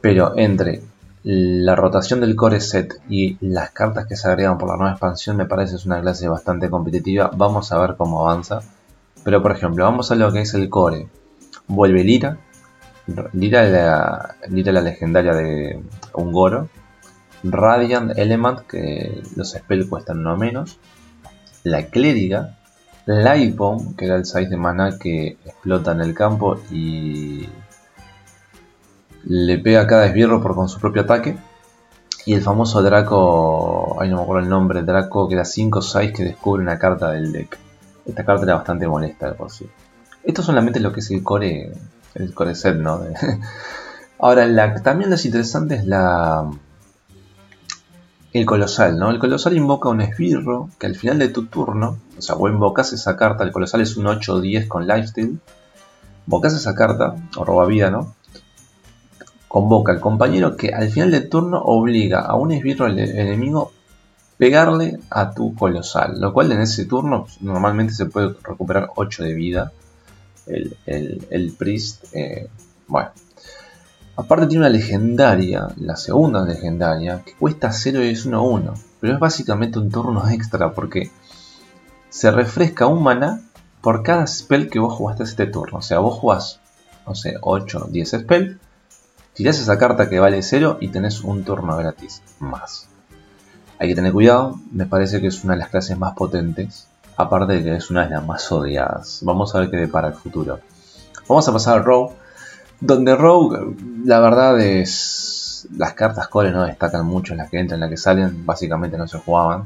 [0.00, 0.82] Pero entre
[1.24, 5.36] la rotación del core set y las cartas que se agregan por la nueva expansión,
[5.36, 7.30] me parece es una clase bastante competitiva.
[7.34, 8.60] Vamos a ver cómo avanza.
[9.24, 11.08] Pero por ejemplo, vamos a lo que es el core.
[11.66, 12.38] Vuelve Lira.
[13.32, 15.82] Lira la, Lira la legendaria de
[16.14, 16.68] Ungoro.
[17.42, 20.78] Radiant Element, que los spells cuestan no menos.
[21.64, 22.54] La Clériga.
[23.06, 27.48] Light Bomb, que era el 6 de mana que explota en el campo y
[29.24, 31.38] le pega a cada esbirro por con su propio ataque.
[32.26, 35.82] Y el famoso Draco, ay no me acuerdo el nombre, Draco que da 5 o
[35.82, 37.58] 6 que descubre una carta del deck.
[38.04, 39.66] Esta carta era bastante molesta de por sí.
[40.22, 41.72] Esto solamente es lo que es el core,
[42.14, 43.00] el core set, ¿no?
[44.18, 46.50] Ahora, también lo interesante es la,
[48.32, 49.10] el colosal, ¿no?
[49.10, 52.92] El colosal invoca un esbirro que al final de tu turno, o sea, vos invocas
[52.92, 55.38] esa carta, el colosal es un 8 o 10 con lifesteal,
[56.26, 58.14] invocas esa carta, o roba vida, ¿no?
[59.48, 63.72] Convoca al compañero que al final del turno obliga a un esbirro al enemigo
[64.36, 69.24] pegarle a tu colosal, lo cual en ese turno pues, normalmente se puede recuperar 8
[69.24, 69.72] de vida.
[70.46, 72.48] El, el, el priest, eh,
[72.86, 73.10] bueno.
[74.18, 78.74] Aparte tiene una legendaria, la segunda legendaria, que cuesta 0 y es 1-1.
[78.98, 81.12] Pero es básicamente un turno extra porque
[82.08, 83.42] se refresca un mana
[83.80, 85.78] por cada spell que vos jugaste este turno.
[85.78, 86.58] O sea, vos jugás,
[87.06, 88.58] no sé, 8, 10 spell,
[89.34, 92.88] tirás esa carta que vale 0 y tenés un turno gratis más.
[93.78, 96.88] Hay que tener cuidado, me parece que es una de las clases más potentes.
[97.16, 99.20] Aparte de que es una de las más odiadas.
[99.22, 100.58] Vamos a ver qué depara el futuro.
[101.28, 102.14] Vamos a pasar al Rogue.
[102.80, 105.66] Donde Rogue, la verdad es.
[105.76, 109.18] Las cartas core no destacan mucho, las que entran, las que salen, básicamente no se
[109.18, 109.64] jugaban.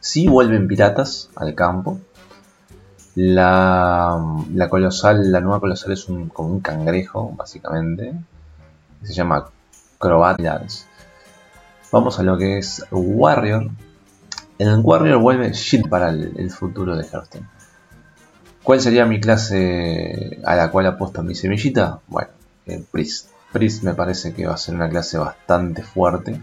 [0.00, 2.00] Sí vuelven piratas al campo.
[3.14, 4.18] La,
[4.52, 8.14] la colosal, la nueva colosal es un, como un cangrejo, básicamente.
[9.02, 9.50] Se llama
[9.98, 10.86] Crobat Lance.
[11.92, 13.70] Vamos a lo que es Warrior.
[14.58, 17.46] En el Warrior vuelve shit para el, el futuro de Hearthstone.
[18.66, 22.00] ¿Cuál sería mi clase a la cual apuesto mi semillita?
[22.08, 22.30] Bueno,
[22.66, 23.30] eh, Priest.
[23.52, 26.40] Priest me parece que va a ser una clase bastante fuerte.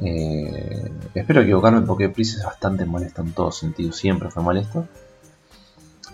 [0.00, 4.86] Eh, espero equivocarme porque Priest es bastante molesto en todos sentidos, siempre fue molesto.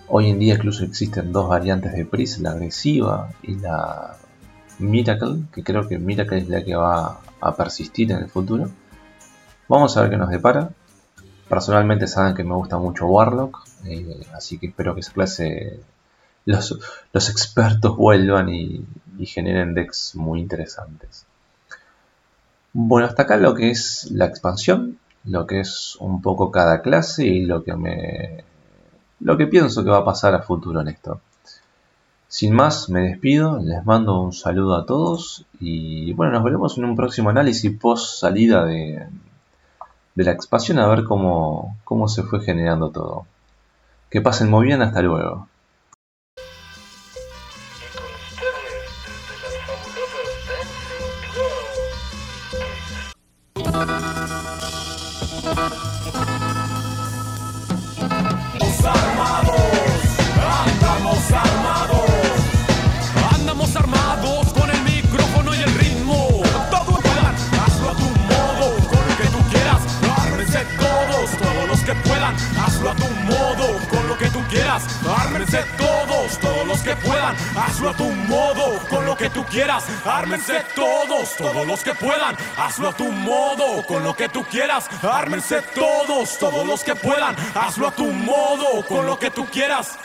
[0.08, 4.16] Hoy en día incluso existen dos variantes de Priest, la agresiva y la
[4.78, 8.70] Miracle, que creo que Miracle es la que va a persistir en el futuro.
[9.68, 10.70] Vamos a ver qué nos depara.
[11.50, 13.62] Personalmente saben que me gusta mucho Warlock,
[14.32, 15.80] así que espero que esa clase
[16.46, 18.84] los, expertos vuelvan y,
[19.18, 21.26] y generen decks muy interesantes.
[22.72, 27.26] Bueno, hasta acá lo que es la expansión, lo que es un poco cada clase
[27.26, 28.44] y lo que me
[29.20, 31.20] lo que pienso que va a pasar a futuro en esto.
[32.28, 36.84] Sin más, me despido, les mando un saludo a todos y bueno, nos veremos en
[36.84, 39.06] un próximo análisis post salida de,
[40.14, 43.26] de la expansión a ver cómo, cómo se fue generando todo.
[44.16, 45.46] Que pasen muy bien, hasta luego.
[77.56, 79.84] Hazlo a tu modo, con lo que tú quieras.
[80.04, 84.88] Ármense todos, todos los que puedan, hazlo a tu modo, con lo que tú quieras.
[85.02, 89.98] Ármense todos, todos los que puedan, hazlo a tu modo, con lo que tú quieras.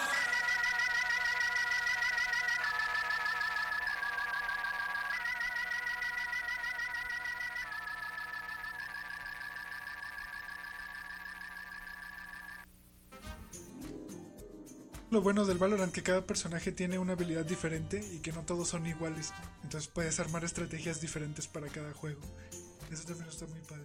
[15.12, 18.70] Lo bueno del Valorant que cada personaje tiene una habilidad diferente y que no todos
[18.70, 19.34] son iguales.
[19.64, 22.22] Entonces puedes armar estrategias diferentes para cada juego.
[22.90, 23.84] Eso también está muy padre.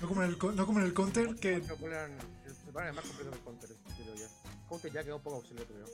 [0.00, 1.74] No como en el, no como en el counter que se
[2.72, 4.26] ponen más completo que el counter, creo yo.
[4.68, 5.86] Counter ya quedó un poco obsoleto, creo.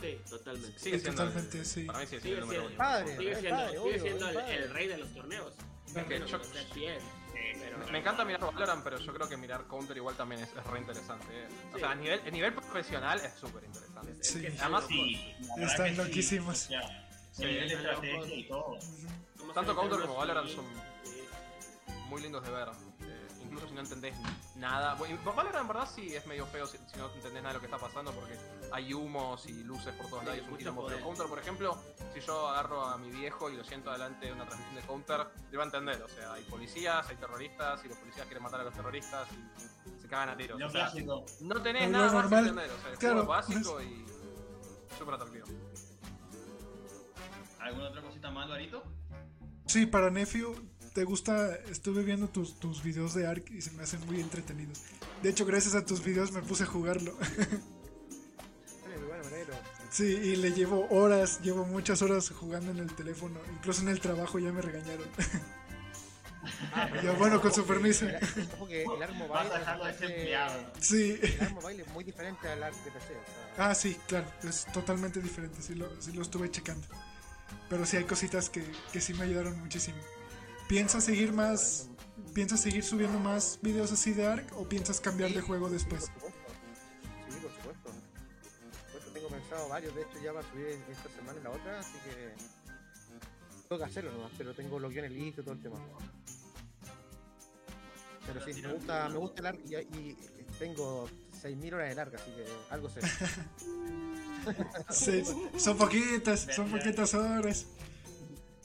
[0.00, 0.78] Sí, totalmente.
[0.80, 1.84] Sigue Sí, siendo el- totalmente, sí.
[1.84, 2.76] Para mí sigue Sigue siendo el número uno.
[2.76, 3.38] Padre, sigue es
[4.02, 5.52] siendo, el, el rey de los torneos.
[6.08, 6.18] que
[7.58, 10.64] pero- Me encanta mirar Valorant, pero yo creo que mirar Counter igual también es, es
[10.66, 11.26] re interesante.
[11.30, 11.48] eh.
[11.74, 14.12] O sea, a nivel, a nivel profesional es súper interesante.
[14.20, 14.40] Es Sí.
[14.40, 16.64] que Además, Sí, Están loquísimos.
[16.66, 17.44] O sea, Sí.
[17.44, 18.78] a nivel de estrategia y todo.
[19.38, 20.64] Vamos Tanto Counter como Valorant son
[21.04, 21.12] Sí.
[22.08, 22.68] muy lindos de ver.
[23.50, 24.14] Incluso si no entendés
[24.56, 24.94] nada.
[24.94, 27.60] Bueno, Valorant en verdad sí es medio feo si, si no entendés nada de lo
[27.60, 28.38] que está pasando porque
[28.72, 30.42] hay humos y luces por todos Sí, lados.
[30.58, 30.86] y es un.
[30.86, 31.78] Pero Counter, por ejemplo,
[32.14, 35.26] si yo agarro a mi viejo y lo siento delante de una transmisión de Counter,
[35.50, 36.02] le va a entender.
[36.02, 40.00] O sea, hay policías, hay terroristas y los policías quieren matar a los terroristas y
[40.00, 40.60] se cagan a tiros.
[40.62, 40.92] O sea,
[41.40, 42.70] no tenés Lo nada más que entender.
[42.70, 44.06] O sea, el Claro, juego es básico y
[44.96, 45.46] súper atractivo.
[47.58, 48.82] ¿Alguna otra cosita más, Alvarito?
[49.66, 50.54] Sí, para Nephew,
[50.94, 51.54] ¿te gusta?
[51.70, 54.82] Estuve viendo tus, tus videos de Ark y se me hacen muy entretenidos.
[55.22, 57.16] De hecho, gracias a tus videos me puse a jugarlo.
[59.90, 63.40] Sí, y le llevo horas, llevo muchas horas jugando en el teléfono.
[63.52, 65.06] Incluso en el trabajo ya me regañaron.
[67.04, 68.06] Ya, bueno, con su permiso.
[68.06, 69.46] El- el Ark Vas
[69.98, 70.66] Mobile.
[70.80, 71.18] Sí.
[71.22, 73.06] El Ark Mobile es muy diferente al Ark de PC.
[73.12, 76.86] O sea, Ah, sí, claro, es totalmente diferente, sí lo, sí lo estuve checando.
[77.68, 79.98] Pero sí hay cositas que, que sí me ayudaron muchísimo.
[80.70, 81.88] ¿Piensas seguir más,
[82.32, 86.04] piensas seguir subiendo más videos así de Ark o piensas cambiar de juego después?
[86.04, 86.52] Sí, por supuesto.
[87.28, 87.90] Sí, por supuesto.
[87.90, 91.50] Por supuesto, tengo pensado varios, de hecho ya va a subir esta semana y la
[91.50, 92.34] otra, así que
[93.68, 95.76] tengo que hacerlo nomás, pero tengo los guiones listos, todo el tema.
[98.28, 100.16] Pero sí, me gusta, me gusta el arc y, y
[100.60, 101.08] tengo
[101.42, 103.00] 6.000 horas de larga, así que algo sé.
[104.88, 105.24] Sí,
[105.58, 107.66] son poquitas, son poquitas horas.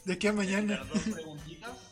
[0.03, 0.75] De aquí a mañana.
[0.75, 1.84] Las dos preguntitas.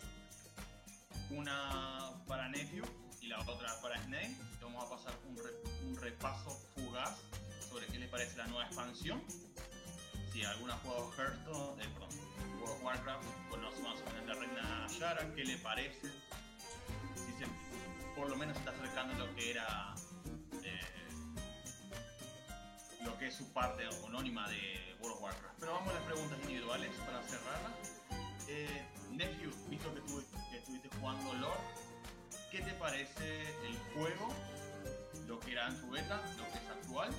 [2.53, 2.85] Nephew
[3.21, 4.35] y la otra para Snake.
[4.61, 7.17] Vamos a pasar un, re- un repaso fugaz
[7.69, 9.21] sobre qué le parece la nueva expansión.
[10.31, 12.09] Si alguna ha jugado Hearthstone, eh, perdón,
[12.59, 16.07] World of Warcraft, conoce más o menos la reina Yara, qué le parece.
[17.15, 17.45] Si se,
[18.15, 19.95] por lo menos está acercando a lo que era
[20.63, 20.79] eh,
[23.03, 25.55] lo que es su parte anónima de World of Warcraft.
[25.59, 27.69] Pero vamos a las preguntas individuales para cerrarla.
[28.47, 30.01] Eh, Nephew, visto que,
[30.51, 31.57] que estuviste jugando LOL,
[32.53, 34.29] ¿qué te parece el juego?
[35.27, 37.09] Lo que era en su beta, lo que es actual.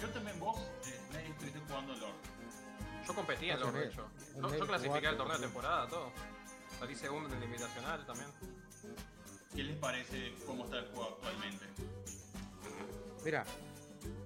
[0.00, 2.14] Yo también vos, eh, estuviste jugando LOL.
[3.04, 4.08] Yo competía en se de hecho.
[4.36, 6.12] El Yo, yo clasifiqué al torneo de temporada, todo.
[6.78, 8.28] Salí segundo en el invitacional también.
[9.54, 11.66] ¿Qué les parece cómo está el juego actualmente?
[13.24, 13.44] Mira,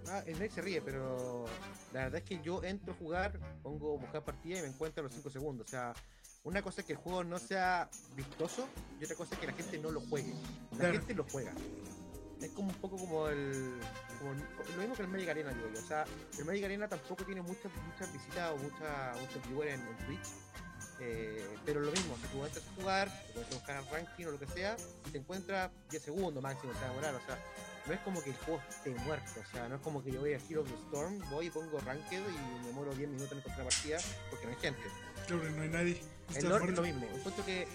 [0.08, 1.46] ah, el Nate se ríe, pero
[1.94, 5.04] la verdad es que yo entro a jugar, pongo buscar partida y me encuentro a
[5.04, 5.66] los 5 segundos.
[5.68, 5.94] O sea,
[6.44, 8.66] una cosa es que el juego no sea vistoso
[9.00, 10.34] y otra cosa es que la gente no lo juegue.
[10.72, 10.92] La Claro.
[10.94, 11.52] gente lo juega.
[12.40, 13.78] Es como un poco como el.
[14.18, 15.78] Como lo mismo que el Magic Arena, digo yo.
[15.78, 16.04] O sea,
[16.38, 20.28] el Magic Arena tampoco tiene muchas muchas visitas o mucha, muchos viewers en, en Twitch.
[21.02, 24.38] Eh, pero lo mismo, si tú entras a jugar, te puedes buscar ranking o lo
[24.38, 24.76] que sea,
[25.06, 27.14] y te encuentras 10 segundos máximo, te va a demorar.
[27.14, 27.38] O sea,
[27.90, 30.20] no es como que el juego esté muerto, o sea, no es como que yo
[30.20, 33.32] voy a Hero of the Storm, voy y pongo Ranked y me muero 10 minutos
[33.32, 33.98] en encontrar partida
[34.30, 34.82] porque no hay gente.
[35.26, 36.00] Claro, no hay nadie.
[36.36, 37.66] El lore es lo mismo, encuentro que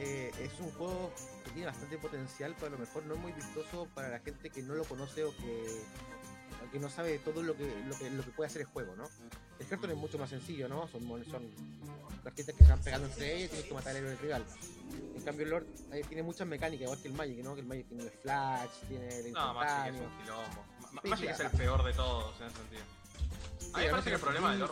[0.00, 1.12] eh, es un juego
[1.44, 4.50] que tiene bastante potencial, pero a lo mejor no es muy vistoso para la gente
[4.50, 5.84] que no lo conoce o que
[6.60, 9.04] porque no sabe todo lo que, lo que, lo que puede hacer el juego, ¿no?
[9.58, 10.86] El Hearthstone es mucho más sencillo, ¿no?
[10.88, 11.50] Son, son
[12.22, 14.44] cartitas que se van pegando entre ellas y tienes que matar al héroe rival.
[15.16, 17.54] En cambio, el Lord eh, tiene muchas mecánicas, igual que el Magic, ¿no?
[17.54, 20.64] Que el Magic tiene el flash, tiene el No, Magic es un quilombo.
[21.02, 22.82] Sí, Magic es el peor de todos en ese sentido.
[23.72, 24.70] A mí me parece que el problema del los-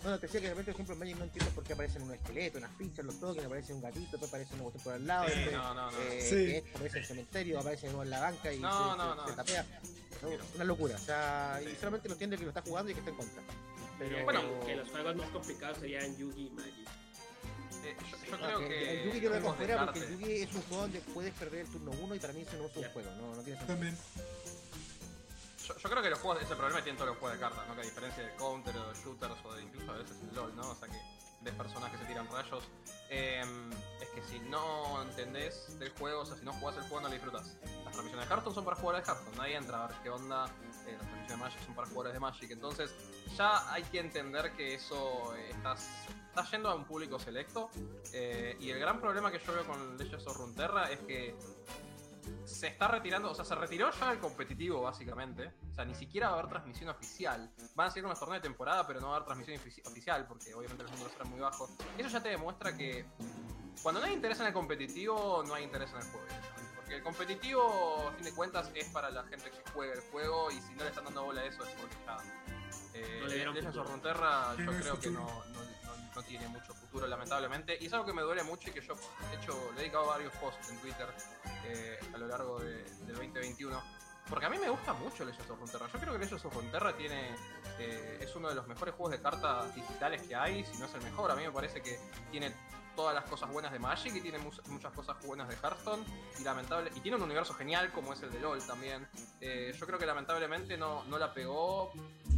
[0.00, 0.10] Orbe.
[0.10, 2.02] No, te decía que de repente, por ejemplo, en Magic no entiendo por qué aparecen
[2.02, 5.06] unos esqueletos, unas fichas, los tokens, aparece un gatito, después aparece una cuestión por al
[5.06, 5.98] lado, Sí, después, no, no, no.
[5.98, 6.34] eh, Sí.
[6.36, 9.16] que esto aparece en el cementerio, aparece en la banca y No, se, no, se-
[9.16, 9.28] no.
[9.28, 9.66] se tapea.
[10.56, 13.10] Una locura, o sea, y solamente lo entiende que lo está jugando y que está
[13.10, 13.42] en contra.
[13.98, 16.74] Pero Bueno, que los juegos más complicados serían Yugi y Magic.
[17.84, 18.90] Eh, yo, yo No, creo que que.
[19.02, 19.40] el Yugi yo lo
[19.86, 22.40] porque el Yugi es un juego donde puedes perder el turno 1 y para mí
[22.42, 23.66] eso no es un juego, no, no tiene sentido.
[23.66, 23.96] También.
[25.76, 27.74] Yo, creo que los juegos, ese problema tienen todos los juegos de cartas, ¿no?
[27.74, 30.56] Que a diferencia de counter o de shooters o de incluso a veces el LOL,
[30.56, 30.70] ¿no?
[30.70, 30.98] O sea que
[31.40, 32.64] ves personas que se tiran rayos.
[33.10, 33.42] eh,
[34.00, 37.08] es que si no entendés del juego, o sea, si no jugás el juego no
[37.08, 37.56] lo disfrutas.
[37.84, 40.46] Las transmisiones de Hearthstone son para jugadores de Hearthstone, nadie entra a ver qué onda.
[40.86, 42.50] eh, las transmisiones de Magic son para jugadores de Magic.
[42.50, 42.94] Entonces,
[43.36, 45.88] ya hay que entender que eso eh, estás,
[46.28, 47.70] estás yendo a un público selecto.
[48.12, 51.36] eh, y el gran problema que yo veo con Legends of Runeterra es que
[52.44, 55.52] se está retirando, o sea, se retiró ya el competitivo, básicamente.
[55.70, 57.50] O sea, ni siquiera va a haber transmisión oficial.
[57.74, 60.26] Van a seguir unos torneos de temporada, pero no va a haber transmisión ofici- oficial,
[60.26, 61.70] porque obviamente los números eran muy bajos.
[61.96, 63.04] Eso ya te demuestra que
[63.82, 66.26] cuando no hay interés en el competitivo, no hay interés en el juego.
[66.76, 70.50] Porque el competitivo, a fin de cuentas, es para la gente que juega el juego,
[70.50, 72.16] y si no le están dando bola a eso es porque ya.
[72.94, 74.12] Eh, No le dieron Legends of futuro.
[74.14, 75.42] Runeterra, yo creo que no-
[76.18, 77.78] no tiene mucho futuro, lamentablemente.
[77.80, 80.06] Y es algo que me duele mucho y que yo, de hecho, le he dedicado
[80.06, 81.06] varios posts en Twitter
[81.64, 83.80] eh, a lo largo de- del 2021.
[84.28, 85.86] Porque a mí me gusta mucho Legends of Runeterra.
[85.92, 87.30] Yo creo que Legends of Runeterra tiene,
[87.78, 90.94] eh, es uno de los mejores juegos de cartas digitales que hay, si no es
[90.94, 91.30] el mejor.
[91.30, 91.98] A mí me parece que
[92.30, 92.52] tiene
[92.98, 96.02] todas las cosas buenas de Magic y tiene mu- muchas cosas buenas de Hearthstone.
[96.40, 99.06] Y lamentable y tiene un universo genial como es el de LOL también.
[99.40, 101.92] Eh, yo creo que lamentablemente no, no la pegó,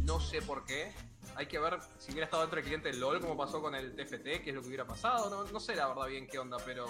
[0.05, 0.93] no sé por qué.
[1.35, 4.43] Hay que ver si hubiera estado dentro del cliente LOL, como pasó con el TFT,
[4.43, 5.31] qué es lo que hubiera pasado.
[5.31, 6.85] No, no sé la verdad bien qué onda, pero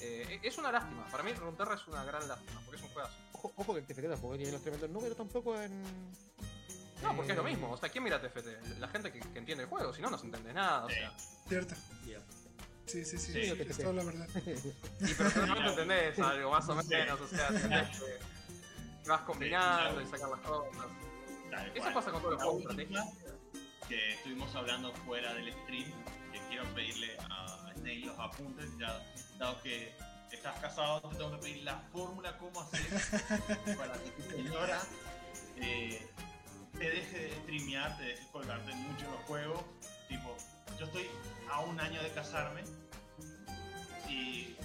[0.00, 1.06] eh, es una lástima.
[1.06, 3.14] Para mí Runeterra es una gran lástima, porque es un juegazo.
[3.34, 5.84] Ojo, ojo que el TFT tampoco tiene los tremendos números tampoco en...
[7.00, 7.70] No, porque es lo mismo.
[7.70, 8.80] O sea, ¿quién mira TFT?
[8.80, 10.86] La gente que, que entiende el juego, si no, no se entiende nada.
[10.86, 11.12] O sea,
[12.02, 12.34] Cierto.
[12.86, 13.32] Sí, sí, sí.
[13.32, 14.28] Sí, es toda la verdad.
[15.00, 17.20] y pero tú no te entendés algo más o menos.
[17.20, 20.86] O sea, que vas combinando y sacas las cosas.
[21.50, 21.94] Tal Eso cual.
[21.94, 23.04] pasa con todos los juegos estrategia.
[23.88, 25.90] que estuvimos hablando fuera del stream,
[26.32, 29.00] que quiero pedirle a Snake los apuntes, ya
[29.38, 29.92] dado que
[30.32, 32.80] estás casado, te tengo que pedir la fórmula, cómo hacer
[33.78, 34.80] para que tu señora
[35.56, 36.06] eh,
[36.76, 39.60] te deje de streamear, te deje colgarte mucho en los juegos.
[40.08, 40.36] Tipo,
[40.78, 41.08] yo estoy
[41.50, 42.62] a un año de casarme
[44.08, 44.56] y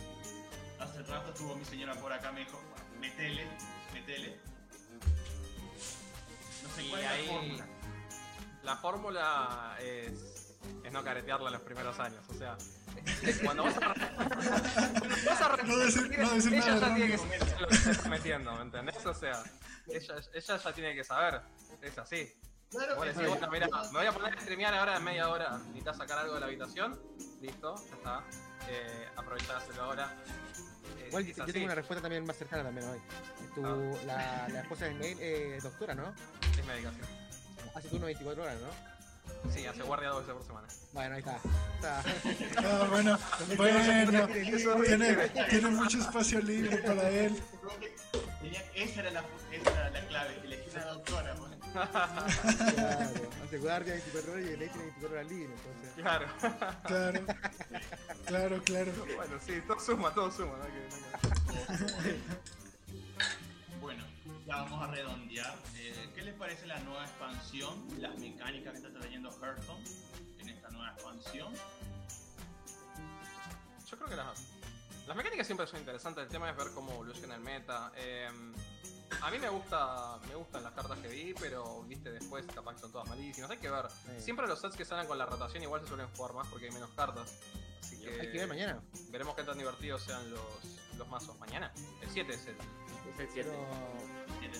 [0.79, 2.59] hace rato estuvo mi señora por acá, me dijo,
[2.99, 3.47] metele,
[3.93, 4.39] metele.
[6.63, 7.65] No sé Y cuál es ahí- la fórmula.
[8.63, 12.23] La fórmula es, es no caretearla en los primeros años.
[12.29, 12.57] O sea,
[13.43, 13.79] cuando vas a,
[15.25, 17.91] vas a No decir- no decir ella nada ya tiene que saber lo que se
[17.91, 19.05] está metiendo, ¿me entendés?
[19.05, 19.41] O sea,
[19.87, 21.41] ella, ella ya tiene que saber.
[21.81, 22.33] Es así.
[22.71, 25.57] Claro, decís, que- bueno, mira, me voy a poner a streamear ahora en media hora.
[25.57, 26.99] Necesitas sacar algo de la habitación.
[27.41, 28.23] Listo, ya está.
[28.69, 30.13] Eh, aprovechá de hacerlo ahora.
[30.99, 31.51] Eh, Igual yo así.
[31.53, 32.99] tengo una respuesta también más cercana también hoy.
[33.55, 33.97] Tu, Ah.
[34.05, 36.13] la, la esposa de Snail es doctora, ¿no?
[36.57, 37.05] Es medicación.
[37.73, 38.89] Hace turno 24 horas, ¿no?
[39.51, 40.67] Sí, hace guardia dos veces por semana.
[40.91, 41.37] Bueno, ahí está.
[41.75, 42.03] está.
[42.57, 43.17] Ah, bueno,
[43.55, 44.27] bueno.
[44.85, 47.41] Tiene, tiene mucho espacio libre para él.
[48.41, 51.35] Tenía- esa, era la, esa era la clave, elegí una doctora.
[51.35, 51.58] pues.
[51.73, 55.93] Claro, hace guardia 24 horas y el tiene 24 horas libre, entonces.
[55.95, 56.27] Claro.
[56.85, 57.25] Claro.
[58.25, 58.91] Claro, claro.
[59.15, 60.53] bueno, sí, todo suma, todo suma.
[60.57, 60.65] ¿no?
[60.65, 60.87] Que-
[62.03, 62.19] que-
[63.81, 64.03] Bueno,
[64.45, 65.55] ya vamos a redondear.
[65.75, 67.75] Eh, ¿Qué les parece la nueva expansión?
[67.99, 69.83] Las mecánicas que está trayendo Hearthstone
[70.39, 71.53] en esta nueva expansión.
[73.89, 74.43] Yo creo que las,
[75.07, 76.23] las mecánicas siempre son interesantes.
[76.23, 77.91] El tema es ver cómo evoluciona el meta.
[77.95, 78.29] Eh,
[79.21, 82.79] a mí me gusta me gustan las cartas que vi, pero viste después capaz que
[82.81, 83.49] son todas malísimas.
[83.51, 83.85] Hay que ver.
[83.89, 84.21] Sí.
[84.21, 86.71] Siempre los sets que salen con la rotación igual se suelen jugar más porque hay
[86.71, 87.39] menos cartas.
[87.81, 88.81] Así que, Hay que ver mañana.
[89.09, 90.41] Veremos qué tan divertidos sean los,
[90.97, 91.71] los mazos mañana.
[92.01, 92.55] El 7 es el.
[92.55, 93.49] Es el 7.
[93.49, 94.59] Pero...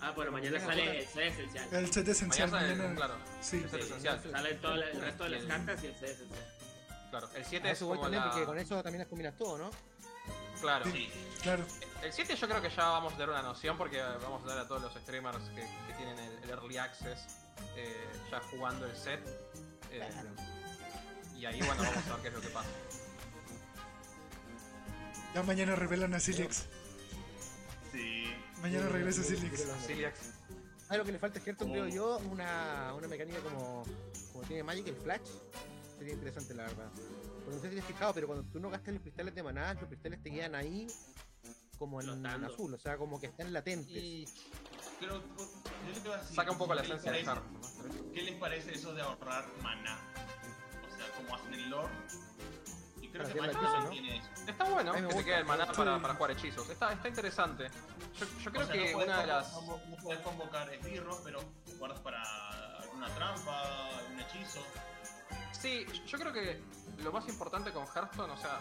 [0.00, 1.68] Ah, bueno, mañana sale el set esencial.
[1.74, 2.96] El set esencial Mañana sale, mañana.
[2.96, 3.14] claro.
[3.40, 3.56] Sí.
[3.56, 4.22] El set Sí, esencial.
[4.30, 6.54] Sale todo el resto de las cartas y el set esencial.
[7.10, 7.28] Claro.
[7.34, 8.30] El A 7 es eso voy como también la...
[8.30, 9.70] porque con eso también las combinas todo, ¿no?
[10.60, 10.84] Claro.
[10.90, 11.10] Sí,
[11.42, 11.64] Claro.
[12.02, 14.58] El 7 yo creo que ya vamos a tener una noción porque vamos a dar
[14.58, 17.18] a todos los streamers que, que tienen el, el Early Access
[17.76, 19.20] eh, ya jugando el set.
[19.90, 20.06] eh,
[21.36, 22.68] Y ahí bueno, vamos a ver qué es lo que pasa.
[25.34, 26.66] Ya mañana revelan a Silix.
[27.92, 28.24] sí.
[28.60, 29.66] Mañana regresa Silix.
[29.86, 30.18] Ciliax.
[30.86, 32.18] ¿Sabes lo que le falta a Hearthstone, creo yo?
[32.30, 33.84] Una, una mecánica como,
[34.32, 35.28] como tiene Magic, el Flash.
[35.98, 36.90] Sería interesante, la verdad.
[37.44, 39.42] Porque no sé si te has fijado, pero cuando tú no gastas los cristales de
[39.42, 40.86] maná, los cristales te quedan ahí
[41.78, 42.46] como en, Flotando.
[42.46, 43.94] azul, o sea, como que están latentes.
[43.96, 44.24] Y
[44.98, 47.40] creo, yo le quiero decir, Saca un poco la ¿qué les esencia de.
[47.40, 48.12] ¿no?
[48.14, 49.98] ¿Qué les parece eso de ahorrar maná?
[50.92, 51.92] O sea, como hacen el lore.
[53.02, 54.28] Y creo Para que cosa, tiene eso.
[54.48, 55.24] Está bueno A que te gusta.
[55.24, 56.70] quede el maná para, para jugar hechizos.
[56.70, 57.68] Está, está interesante.
[58.18, 59.52] Yo, yo creo O sea, que no una de las.
[59.52, 61.40] No puedes convocar esbirros, pero
[61.78, 62.22] guardas para
[62.78, 64.60] alguna trampa, algún hechizo.
[65.52, 66.60] Sí, yo creo que
[67.02, 68.58] lo más importante con Hearthstone, o sea,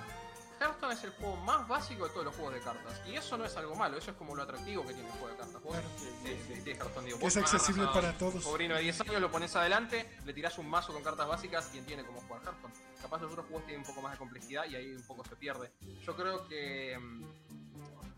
[0.60, 3.02] Hearthstone es el juego más básico de todos los juegos de cartas.
[3.06, 5.28] Y eso no es algo malo, eso es como lo atractivo que tiene el juego
[5.30, 5.62] de cartas.
[5.62, 5.88] Vos, Claro.
[6.26, 8.42] eh, eh, Hearthstone, digo, es accesible a para todos.
[8.44, 11.80] Sobrino de 10 años, lo pones adelante, le tirás un mazo con cartas básicas y
[11.80, 12.74] entiende cómo jugar Hearthstone.
[13.02, 15.36] Capaz los otros juegos tienen un poco más de complejidad y ahí un poco se
[15.36, 15.72] pierde.
[16.06, 16.98] Yo creo que.
[16.98, 17.24] mm,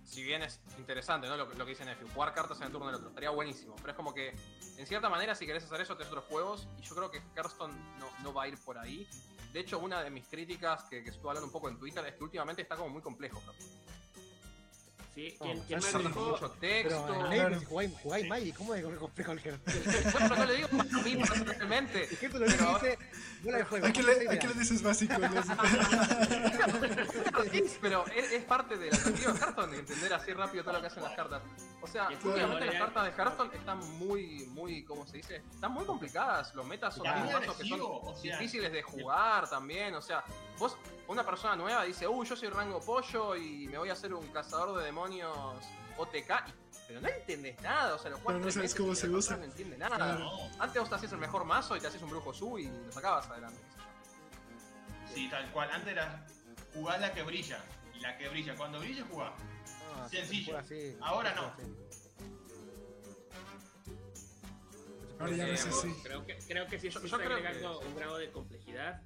[0.05, 1.35] Si bien es interesante, ¿no?
[1.35, 3.75] Lo, que- dice Nephew, jugar cartas en el turno del otro, estaría buenísimo.
[3.77, 4.35] Pero es como que,
[4.77, 6.67] en cierta manera, si querés hacer eso, tenés otros juegos.
[6.77, 9.07] Y yo creo que Hearthstone no, no va a ir por ahí.
[9.51, 12.23] De hecho, una de mis críticas que, estuve hablando un poco en Twitter es que
[12.23, 13.41] últimamente está como muy complejo.
[15.15, 15.95] Sí, ¿quién, quién sí.
[15.97, 16.31] me dijo?
[16.31, 17.05] mucho texto.
[17.07, 17.61] Pero Claro.
[17.69, 19.39] Jugáis, jugáis Magic, ¿cómo es que complejo el?
[20.11, 22.03] Bueno, no le digo a mí personalmente.
[22.03, 22.97] Es que tú lo Pero- dices,
[23.41, 23.87] bola de juego.
[23.87, 25.13] ¿A qué le, a qué le dices básico?
[27.81, 30.87] Pero es, es parte del atractivo de Hearthstone de entender así rápido todo lo que
[30.87, 31.41] hacen las cartas.
[31.81, 32.59] O sea, claro.
[32.59, 35.43] las cartas de Hearthstone están muy, muy, ¿cómo se dice?
[35.49, 36.53] Están muy complicadas.
[36.55, 39.95] Los metas son muy que son o sea, difíciles de jugar también.
[39.95, 40.25] O sea,
[40.59, 40.77] vos,
[41.07, 44.27] una persona nueva dice, uy, yo soy rango pollo y me voy a hacer un
[44.27, 45.35] cazador de demonios
[45.97, 46.29] OTK.
[46.47, 46.53] y-
[46.87, 49.37] Pero no entendés nada, o sea, los Pero no juegos sabes cómo se usa.
[49.37, 49.95] No entiende nada.
[49.95, 50.19] Claro.
[50.19, 52.67] No, Antes vos te hacías el mejor mazo y te hacías un brujo su y
[52.67, 53.59] lo sacabas adelante.
[55.07, 55.71] sé sí, tal cual.
[55.71, 56.25] Antes era
[56.73, 57.63] jugar la que brilla.
[58.01, 58.55] La que brilla.
[58.55, 59.33] Cuando brilla, jugá.
[59.97, 60.57] No, Sencillo.
[60.57, 61.45] así, Ahora no.
[61.47, 61.63] así.
[65.19, 65.95] Ahora ya no es Eh, así.
[66.03, 69.01] Creo que, creo que sí, Yo- yo está creo que- un grado de complejidad.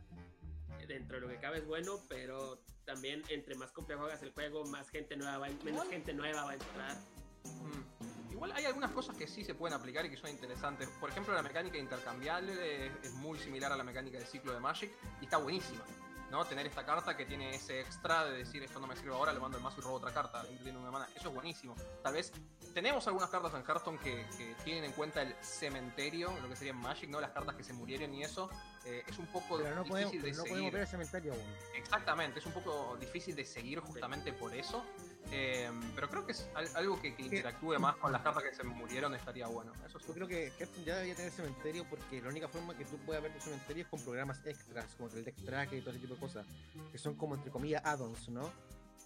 [0.90, 4.66] Dentro de lo que cabe es bueno, pero también entre más complejo hagas el juego,
[4.66, 6.98] más gente nueva va, menos gente nueva va a entrar.
[7.45, 8.32] Mm.
[8.32, 10.90] Igual hay algunas cosas que sí se pueden aplicar y que son interesantes.
[10.99, 14.60] Por ejemplo, la mecánica intercambiable es, es muy similar a la mecánica de ciclo de
[14.60, 14.91] Magic
[15.22, 15.86] y está buenísima.
[16.31, 16.45] ¿No?
[16.45, 19.39] Tener esta carta que tiene ese extra de decir esto no me sirve ahora, le
[19.39, 21.07] mando el mazo y robo otra carta, tiene una mana.
[21.15, 21.76] Eso es buenísimo.
[22.03, 22.31] Tal vez
[22.73, 26.73] tenemos algunas cartas en Hearthstone que, que tienen en cuenta el cementerio, lo que sería
[26.73, 27.19] Magic, ¿no?
[27.19, 28.49] Las cartas que se murieron y eso.
[28.85, 30.49] eh, es un poco Pero no difícil podemos, de pero no seguir.
[30.49, 31.56] podemos ver el cementerio aún.
[31.76, 34.84] Exactamente, es un poco difícil de seguir justamente por eso.
[35.31, 38.55] Eh, pero creo que es al- algo que, que interactúe más con las cartas que
[38.55, 39.71] se murieron estaría bueno.
[39.85, 40.05] Eso sí.
[40.07, 43.21] Yo creo que Hearthstone ya debería tener cementerio porque la única forma que tú puedas
[43.21, 46.15] ver tu cementerio es con programas extras, como el Deck Track y todo ese tipo
[46.15, 46.45] de cosas,
[46.91, 48.51] que son como entre comillas add-ons, ¿no?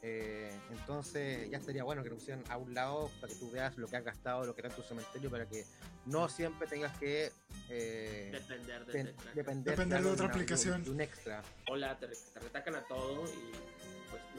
[0.05, 3.77] Eh, entonces ya estaría bueno que lo pusieran a un lado para que tú veas
[3.77, 5.65] lo que has gastado, lo que está en tu cementerio, para que
[6.05, 7.31] no siempre tengas que
[7.69, 10.83] eh, Depender de, pen- de- de- depender, Depender de algo otra una- aplicación.
[10.83, 11.41] de un extra.
[11.69, 13.82] Hola, te, te retacan a todo y